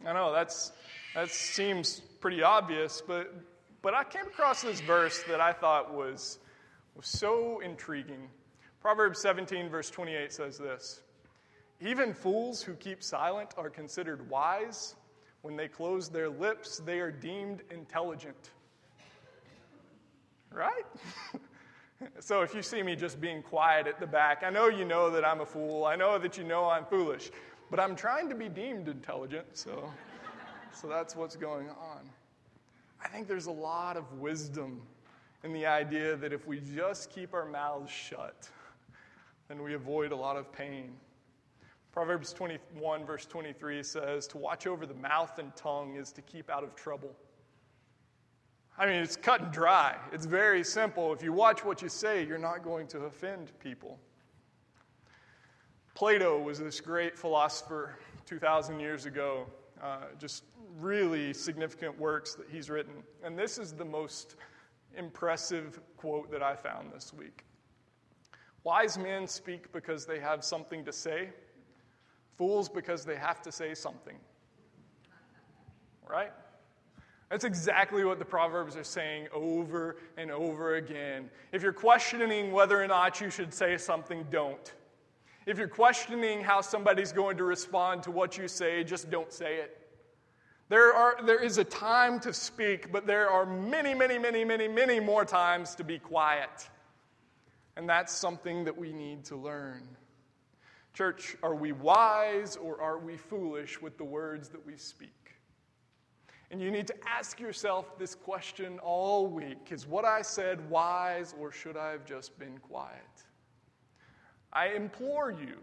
I 0.06 0.12
know 0.12 0.32
that's, 0.32 0.72
that 1.14 1.30
seems 1.30 2.00
pretty 2.20 2.42
obvious, 2.42 3.02
but 3.04 3.34
but 3.82 3.94
I 3.94 4.04
came 4.04 4.26
across 4.26 4.62
this 4.62 4.80
verse 4.80 5.22
that 5.28 5.40
I 5.40 5.52
thought 5.52 5.94
was, 5.94 6.38
was 6.94 7.06
so 7.06 7.60
intriguing. 7.60 8.28
Proverbs 8.80 9.20
17, 9.20 9.68
verse 9.68 9.90
28 9.90 10.32
says 10.32 10.58
this 10.58 11.02
Even 11.80 12.12
fools 12.12 12.62
who 12.62 12.74
keep 12.74 13.02
silent 13.02 13.54
are 13.56 13.70
considered 13.70 14.28
wise. 14.28 14.94
When 15.42 15.56
they 15.56 15.68
close 15.68 16.10
their 16.10 16.28
lips, 16.28 16.82
they 16.84 17.00
are 17.00 17.10
deemed 17.10 17.62
intelligent. 17.70 18.50
Right? 20.52 20.84
so 22.20 22.42
if 22.42 22.54
you 22.54 22.60
see 22.60 22.82
me 22.82 22.94
just 22.94 23.20
being 23.20 23.42
quiet 23.42 23.86
at 23.86 24.00
the 24.00 24.06
back, 24.06 24.42
I 24.44 24.50
know 24.50 24.68
you 24.68 24.84
know 24.84 25.08
that 25.10 25.24
I'm 25.24 25.40
a 25.40 25.46
fool. 25.46 25.86
I 25.86 25.96
know 25.96 26.18
that 26.18 26.36
you 26.36 26.44
know 26.44 26.68
I'm 26.68 26.84
foolish. 26.84 27.30
But 27.70 27.80
I'm 27.80 27.96
trying 27.96 28.28
to 28.28 28.34
be 28.34 28.50
deemed 28.50 28.88
intelligent, 28.88 29.46
so, 29.54 29.90
so 30.72 30.88
that's 30.88 31.16
what's 31.16 31.36
going 31.36 31.70
on. 31.70 32.10
I 33.02 33.08
think 33.08 33.26
there's 33.26 33.46
a 33.46 33.52
lot 33.52 33.96
of 33.96 34.12
wisdom 34.18 34.82
in 35.42 35.52
the 35.52 35.66
idea 35.66 36.16
that 36.16 36.32
if 36.32 36.46
we 36.46 36.60
just 36.60 37.10
keep 37.10 37.34
our 37.34 37.46
mouths 37.46 37.90
shut, 37.90 38.48
then 39.48 39.62
we 39.62 39.74
avoid 39.74 40.12
a 40.12 40.16
lot 40.16 40.36
of 40.36 40.52
pain. 40.52 40.92
Proverbs 41.92 42.32
21, 42.32 43.04
verse 43.04 43.26
23 43.26 43.82
says, 43.82 44.26
To 44.28 44.38
watch 44.38 44.66
over 44.66 44.86
the 44.86 44.94
mouth 44.94 45.38
and 45.38 45.54
tongue 45.56 45.96
is 45.96 46.12
to 46.12 46.22
keep 46.22 46.48
out 46.48 46.62
of 46.62 46.76
trouble. 46.76 47.12
I 48.78 48.86
mean, 48.86 49.02
it's 49.02 49.16
cut 49.16 49.40
and 49.40 49.52
dry. 49.52 49.96
It's 50.12 50.24
very 50.24 50.62
simple. 50.62 51.12
If 51.12 51.22
you 51.22 51.32
watch 51.32 51.64
what 51.64 51.82
you 51.82 51.88
say, 51.88 52.24
you're 52.24 52.38
not 52.38 52.62
going 52.62 52.86
to 52.88 53.00
offend 53.00 53.50
people. 53.58 53.98
Plato 55.94 56.40
was 56.40 56.58
this 56.58 56.80
great 56.80 57.18
philosopher 57.18 57.96
2,000 58.26 58.78
years 58.78 59.04
ago 59.04 59.46
uh, 59.82 60.06
just 60.18 60.44
really 60.78 61.32
significant 61.32 61.98
works 61.98 62.34
that 62.34 62.46
he's 62.50 62.70
written. 62.70 62.94
And 63.24 63.38
this 63.38 63.58
is 63.58 63.72
the 63.72 63.84
most 63.84 64.36
impressive 64.96 65.80
quote 65.96 66.30
that 66.30 66.42
I 66.42 66.54
found 66.54 66.92
this 66.92 67.12
week. 67.12 67.44
Wise 68.64 68.98
men 68.98 69.26
speak 69.26 69.72
because 69.72 70.04
they 70.04 70.20
have 70.20 70.44
something 70.44 70.84
to 70.84 70.92
say. 70.92 71.30
Fools 72.36 72.68
because 72.68 73.04
they 73.04 73.16
have 73.16 73.40
to 73.42 73.52
say 73.52 73.74
something. 73.74 74.16
Right? 76.08 76.32
That's 77.30 77.44
exactly 77.44 78.04
what 78.04 78.18
the 78.18 78.24
Proverbs 78.24 78.76
are 78.76 78.84
saying 78.84 79.28
over 79.32 79.96
and 80.16 80.30
over 80.30 80.74
again. 80.74 81.30
If 81.52 81.62
you're 81.62 81.72
questioning 81.72 82.50
whether 82.50 82.82
or 82.82 82.88
not 82.88 83.20
you 83.20 83.30
should 83.30 83.54
say 83.54 83.76
something, 83.76 84.26
don't. 84.30 84.74
If 85.50 85.58
you're 85.58 85.66
questioning 85.66 86.44
how 86.44 86.60
somebody's 86.60 87.10
going 87.10 87.36
to 87.38 87.42
respond 87.42 88.04
to 88.04 88.12
what 88.12 88.38
you 88.38 88.46
say, 88.46 88.84
just 88.84 89.10
don't 89.10 89.32
say 89.32 89.56
it. 89.56 89.76
There, 90.68 90.94
are, 90.94 91.16
there 91.26 91.42
is 91.42 91.58
a 91.58 91.64
time 91.64 92.20
to 92.20 92.32
speak, 92.32 92.92
but 92.92 93.04
there 93.04 93.28
are 93.28 93.44
many, 93.44 93.92
many, 93.92 94.16
many, 94.16 94.44
many, 94.44 94.68
many 94.68 95.00
more 95.00 95.24
times 95.24 95.74
to 95.74 95.82
be 95.82 95.98
quiet. 95.98 96.70
And 97.76 97.88
that's 97.88 98.12
something 98.12 98.62
that 98.62 98.78
we 98.78 98.92
need 98.92 99.24
to 99.24 99.34
learn. 99.34 99.88
Church, 100.94 101.36
are 101.42 101.56
we 101.56 101.72
wise 101.72 102.54
or 102.54 102.80
are 102.80 103.00
we 103.00 103.16
foolish 103.16 103.82
with 103.82 103.98
the 103.98 104.04
words 104.04 104.50
that 104.50 104.64
we 104.64 104.76
speak? 104.76 105.32
And 106.52 106.60
you 106.60 106.70
need 106.70 106.86
to 106.86 106.94
ask 107.08 107.40
yourself 107.40 107.98
this 107.98 108.14
question 108.14 108.78
all 108.84 109.26
week 109.26 109.72
Is 109.72 109.84
what 109.84 110.04
I 110.04 110.22
said 110.22 110.70
wise 110.70 111.34
or 111.40 111.50
should 111.50 111.76
I 111.76 111.90
have 111.90 112.04
just 112.04 112.38
been 112.38 112.56
quiet? 112.58 113.24
I 114.52 114.68
implore 114.68 115.30
you, 115.30 115.56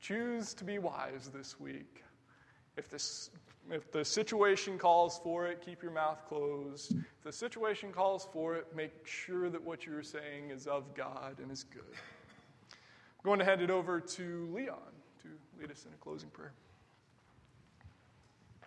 choose 0.00 0.54
to 0.54 0.64
be 0.64 0.78
wise 0.78 1.30
this 1.32 1.60
week. 1.60 2.02
If, 2.76 2.88
this, 2.88 3.30
if 3.70 3.90
the 3.92 4.04
situation 4.04 4.78
calls 4.78 5.20
for 5.22 5.46
it, 5.46 5.60
keep 5.64 5.82
your 5.82 5.92
mouth 5.92 6.24
closed. 6.28 6.92
If 6.92 7.22
the 7.24 7.32
situation 7.32 7.92
calls 7.92 8.26
for 8.32 8.54
it, 8.54 8.66
make 8.74 9.06
sure 9.06 9.50
that 9.50 9.62
what 9.62 9.84
you're 9.84 10.02
saying 10.02 10.50
is 10.50 10.66
of 10.66 10.94
God 10.94 11.38
and 11.42 11.50
is 11.50 11.64
good. 11.64 11.82
I'm 11.92 13.24
going 13.24 13.40
to 13.40 13.44
hand 13.44 13.60
it 13.60 13.70
over 13.70 14.00
to 14.00 14.48
Leon 14.54 14.78
to 15.22 15.28
lead 15.60 15.70
us 15.70 15.84
in 15.84 15.92
a 15.92 15.96
closing 15.96 16.30
prayer. 16.30 16.52